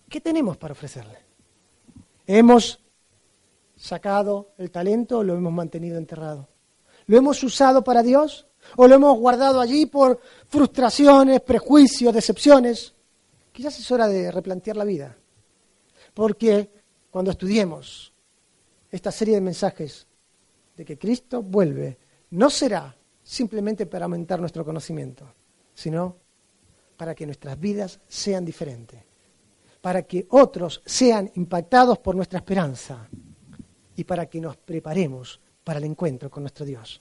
¿Qué 0.08 0.22
tenemos 0.22 0.56
para 0.56 0.72
ofrecerle? 0.72 1.20
¿Hemos 2.26 2.80
sacado 3.76 4.54
el 4.58 4.72
talento 4.72 5.20
o 5.20 5.24
lo 5.24 5.36
hemos 5.36 5.52
mantenido 5.52 5.98
enterrado? 5.98 6.48
¿Lo 7.08 7.18
hemos 7.18 7.44
usado 7.44 7.84
para 7.84 8.04
Dios 8.04 8.48
o 8.78 8.88
lo 8.88 8.96
hemos 8.96 9.18
guardado 9.20 9.60
allí 9.60 9.86
por 9.86 10.22
frustraciones, 10.48 11.42
prejuicios, 11.42 12.14
decepciones? 12.14 12.94
Quizás 13.52 13.78
es 13.80 13.92
hora 13.92 14.08
de 14.08 14.32
replantear 14.32 14.78
la 14.78 14.86
vida, 14.86 15.18
porque 16.18 16.68
cuando 17.12 17.30
estudiemos 17.30 18.12
esta 18.90 19.12
serie 19.12 19.36
de 19.36 19.42
mensajes 19.42 20.08
de 20.76 20.84
que 20.84 20.98
Cristo 20.98 21.44
vuelve, 21.44 22.00
no 22.32 22.50
será 22.50 22.98
simplemente 23.22 23.86
para 23.86 24.06
aumentar 24.06 24.40
nuestro 24.40 24.66
conocimiento, 24.66 25.32
sino 25.76 26.18
para 26.98 27.14
que 27.14 27.28
nuestras 27.28 27.60
vidas 27.60 28.00
sean 28.08 28.44
diferentes, 28.44 29.00
para 29.80 30.02
que 30.08 30.26
otros 30.32 30.82
sean 30.88 31.30
impactados 31.36 32.00
por 32.00 32.16
nuestra 32.16 32.40
esperanza 32.40 33.08
y 33.96 34.04
para 34.04 34.26
que 34.26 34.42
nos 34.42 34.58
preparemos 34.58 35.40
para 35.64 35.78
el 35.78 35.86
encuentro 35.86 36.32
con 36.32 36.42
nuestro 36.42 36.66
Dios. 36.66 37.00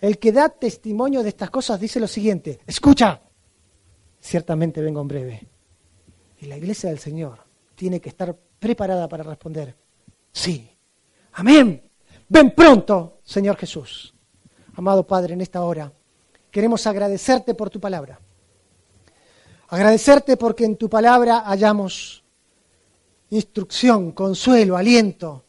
El 0.00 0.18
que 0.18 0.32
da 0.32 0.48
testimonio 0.48 1.22
de 1.22 1.28
estas 1.28 1.50
cosas 1.50 1.78
dice 1.78 2.00
lo 2.00 2.08
siguiente, 2.08 2.58
escucha, 2.66 3.22
ciertamente 4.20 4.80
vengo 4.80 5.00
en 5.00 5.06
breve. 5.06 5.48
Y 6.38 6.46
la 6.46 6.56
iglesia 6.56 6.90
del 6.90 6.98
Señor 6.98 7.51
tiene 7.82 8.00
que 8.00 8.10
estar 8.10 8.32
preparada 8.60 9.08
para 9.08 9.24
responder, 9.24 9.74
sí, 10.30 10.70
amén, 11.32 11.82
ven 12.28 12.54
pronto, 12.54 13.18
Señor 13.24 13.56
Jesús. 13.56 14.14
Amado 14.74 15.04
Padre, 15.04 15.34
en 15.34 15.40
esta 15.40 15.64
hora 15.64 15.92
queremos 16.48 16.86
agradecerte 16.86 17.56
por 17.56 17.70
tu 17.70 17.80
palabra. 17.80 18.20
Agradecerte 19.66 20.36
porque 20.36 20.64
en 20.64 20.76
tu 20.76 20.88
palabra 20.88 21.40
hallamos 21.40 22.22
instrucción, 23.30 24.12
consuelo, 24.12 24.76
aliento. 24.76 25.44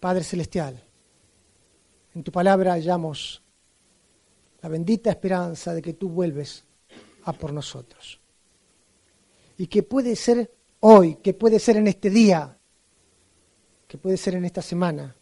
Padre 0.00 0.22
Celestial, 0.22 0.84
en 2.14 2.22
tu 2.22 2.30
palabra 2.30 2.72
hallamos 2.72 3.42
la 4.60 4.68
bendita 4.68 5.08
esperanza 5.08 5.72
de 5.72 5.80
que 5.80 5.94
tú 5.94 6.10
vuelves 6.10 6.62
a 7.22 7.32
por 7.32 7.54
nosotros. 7.54 8.20
Y 9.56 9.66
que 9.66 9.82
puede 9.82 10.16
ser 10.16 10.52
hoy, 10.80 11.16
que 11.16 11.34
puede 11.34 11.58
ser 11.58 11.76
en 11.76 11.86
este 11.86 12.10
día, 12.10 12.58
que 13.86 13.98
puede 13.98 14.16
ser 14.16 14.34
en 14.34 14.44
esta 14.44 14.60
semana. 14.60 15.16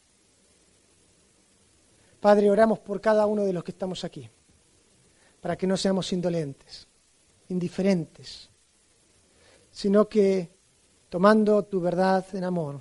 Padre, 2.20 2.50
oramos 2.50 2.78
por 2.78 3.00
cada 3.00 3.26
uno 3.26 3.44
de 3.44 3.52
los 3.52 3.64
que 3.64 3.72
estamos 3.72 4.04
aquí, 4.04 4.28
para 5.40 5.56
que 5.56 5.66
no 5.66 5.76
seamos 5.76 6.12
indolentes, 6.12 6.88
indiferentes, 7.48 8.48
sino 9.70 10.08
que 10.08 10.50
tomando 11.08 11.64
tu 11.64 11.80
verdad 11.80 12.24
en 12.32 12.44
amor, 12.44 12.80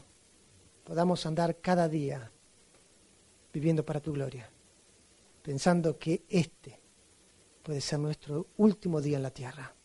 podamos 0.84 1.26
andar 1.26 1.58
cada 1.60 1.90
día 1.90 2.32
viviendo 3.52 3.84
para 3.84 4.00
tu 4.00 4.14
gloria, 4.14 4.50
pensando 5.42 5.98
que 5.98 6.24
este 6.30 6.80
puede 7.64 7.82
ser 7.82 8.00
nuestro 8.00 8.48
último 8.58 9.02
día 9.02 9.18
en 9.18 9.24
la 9.24 9.32
tierra. 9.32 9.76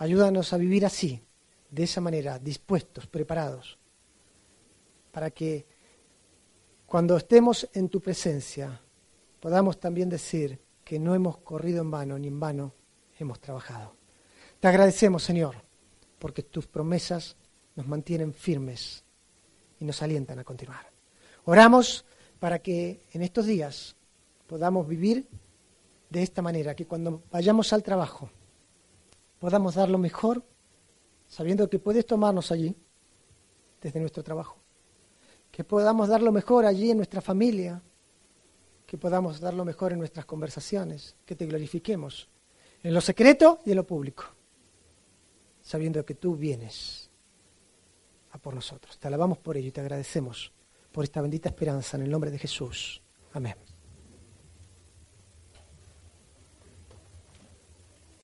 Ayúdanos 0.00 0.52
a 0.52 0.56
vivir 0.56 0.84
así, 0.84 1.22
de 1.70 1.84
esa 1.84 2.00
manera, 2.00 2.38
dispuestos, 2.38 3.06
preparados, 3.06 3.78
para 5.12 5.30
que 5.30 5.66
cuando 6.86 7.16
estemos 7.16 7.68
en 7.72 7.88
tu 7.88 8.00
presencia 8.00 8.80
podamos 9.38 9.78
también 9.78 10.08
decir 10.08 10.60
que 10.84 10.98
no 10.98 11.14
hemos 11.14 11.38
corrido 11.38 11.80
en 11.80 11.90
vano, 11.90 12.18
ni 12.18 12.28
en 12.28 12.40
vano 12.40 12.74
hemos 13.18 13.40
trabajado. 13.40 13.94
Te 14.58 14.68
agradecemos, 14.68 15.22
Señor 15.22 15.70
porque 16.20 16.44
tus 16.44 16.68
promesas 16.68 17.34
nos 17.74 17.88
mantienen 17.88 18.32
firmes 18.32 19.02
y 19.80 19.84
nos 19.84 20.02
alientan 20.02 20.38
a 20.38 20.44
continuar. 20.44 20.86
Oramos 21.46 22.04
para 22.38 22.60
que 22.60 23.00
en 23.12 23.22
estos 23.22 23.46
días 23.46 23.96
podamos 24.46 24.86
vivir 24.86 25.26
de 26.10 26.22
esta 26.22 26.42
manera, 26.42 26.76
que 26.76 26.86
cuando 26.86 27.22
vayamos 27.32 27.72
al 27.72 27.82
trabajo 27.82 28.30
podamos 29.40 29.74
dar 29.74 29.88
lo 29.88 29.98
mejor, 29.98 30.44
sabiendo 31.26 31.68
que 31.68 31.80
puedes 31.80 32.06
tomarnos 32.06 32.52
allí, 32.52 32.76
desde 33.80 33.98
nuestro 33.98 34.22
trabajo, 34.22 34.58
que 35.50 35.64
podamos 35.64 36.08
dar 36.08 36.22
lo 36.22 36.30
mejor 36.30 36.66
allí 36.66 36.92
en 36.92 36.98
nuestra 36.98 37.20
familia, 37.20 37.82
que 38.86 38.96
podamos 38.96 39.40
dar 39.40 39.54
lo 39.54 39.64
mejor 39.64 39.92
en 39.92 39.98
nuestras 39.98 40.26
conversaciones, 40.26 41.16
que 41.26 41.34
te 41.34 41.46
glorifiquemos 41.46 42.28
en 42.84 42.94
lo 42.94 43.00
secreto 43.00 43.58
y 43.64 43.70
en 43.70 43.76
lo 43.76 43.86
público 43.86 44.24
sabiendo 45.62 46.04
que 46.04 46.14
tú 46.14 46.36
vienes 46.36 47.10
a 48.32 48.38
por 48.38 48.54
nosotros. 48.54 48.98
Te 48.98 49.08
alabamos 49.08 49.38
por 49.38 49.56
ello 49.56 49.68
y 49.68 49.72
te 49.72 49.80
agradecemos 49.80 50.52
por 50.92 51.04
esta 51.04 51.20
bendita 51.20 51.48
esperanza 51.48 51.96
en 51.96 52.04
el 52.04 52.10
nombre 52.10 52.30
de 52.30 52.38
Jesús. 52.38 53.02
Amén. 53.32 53.69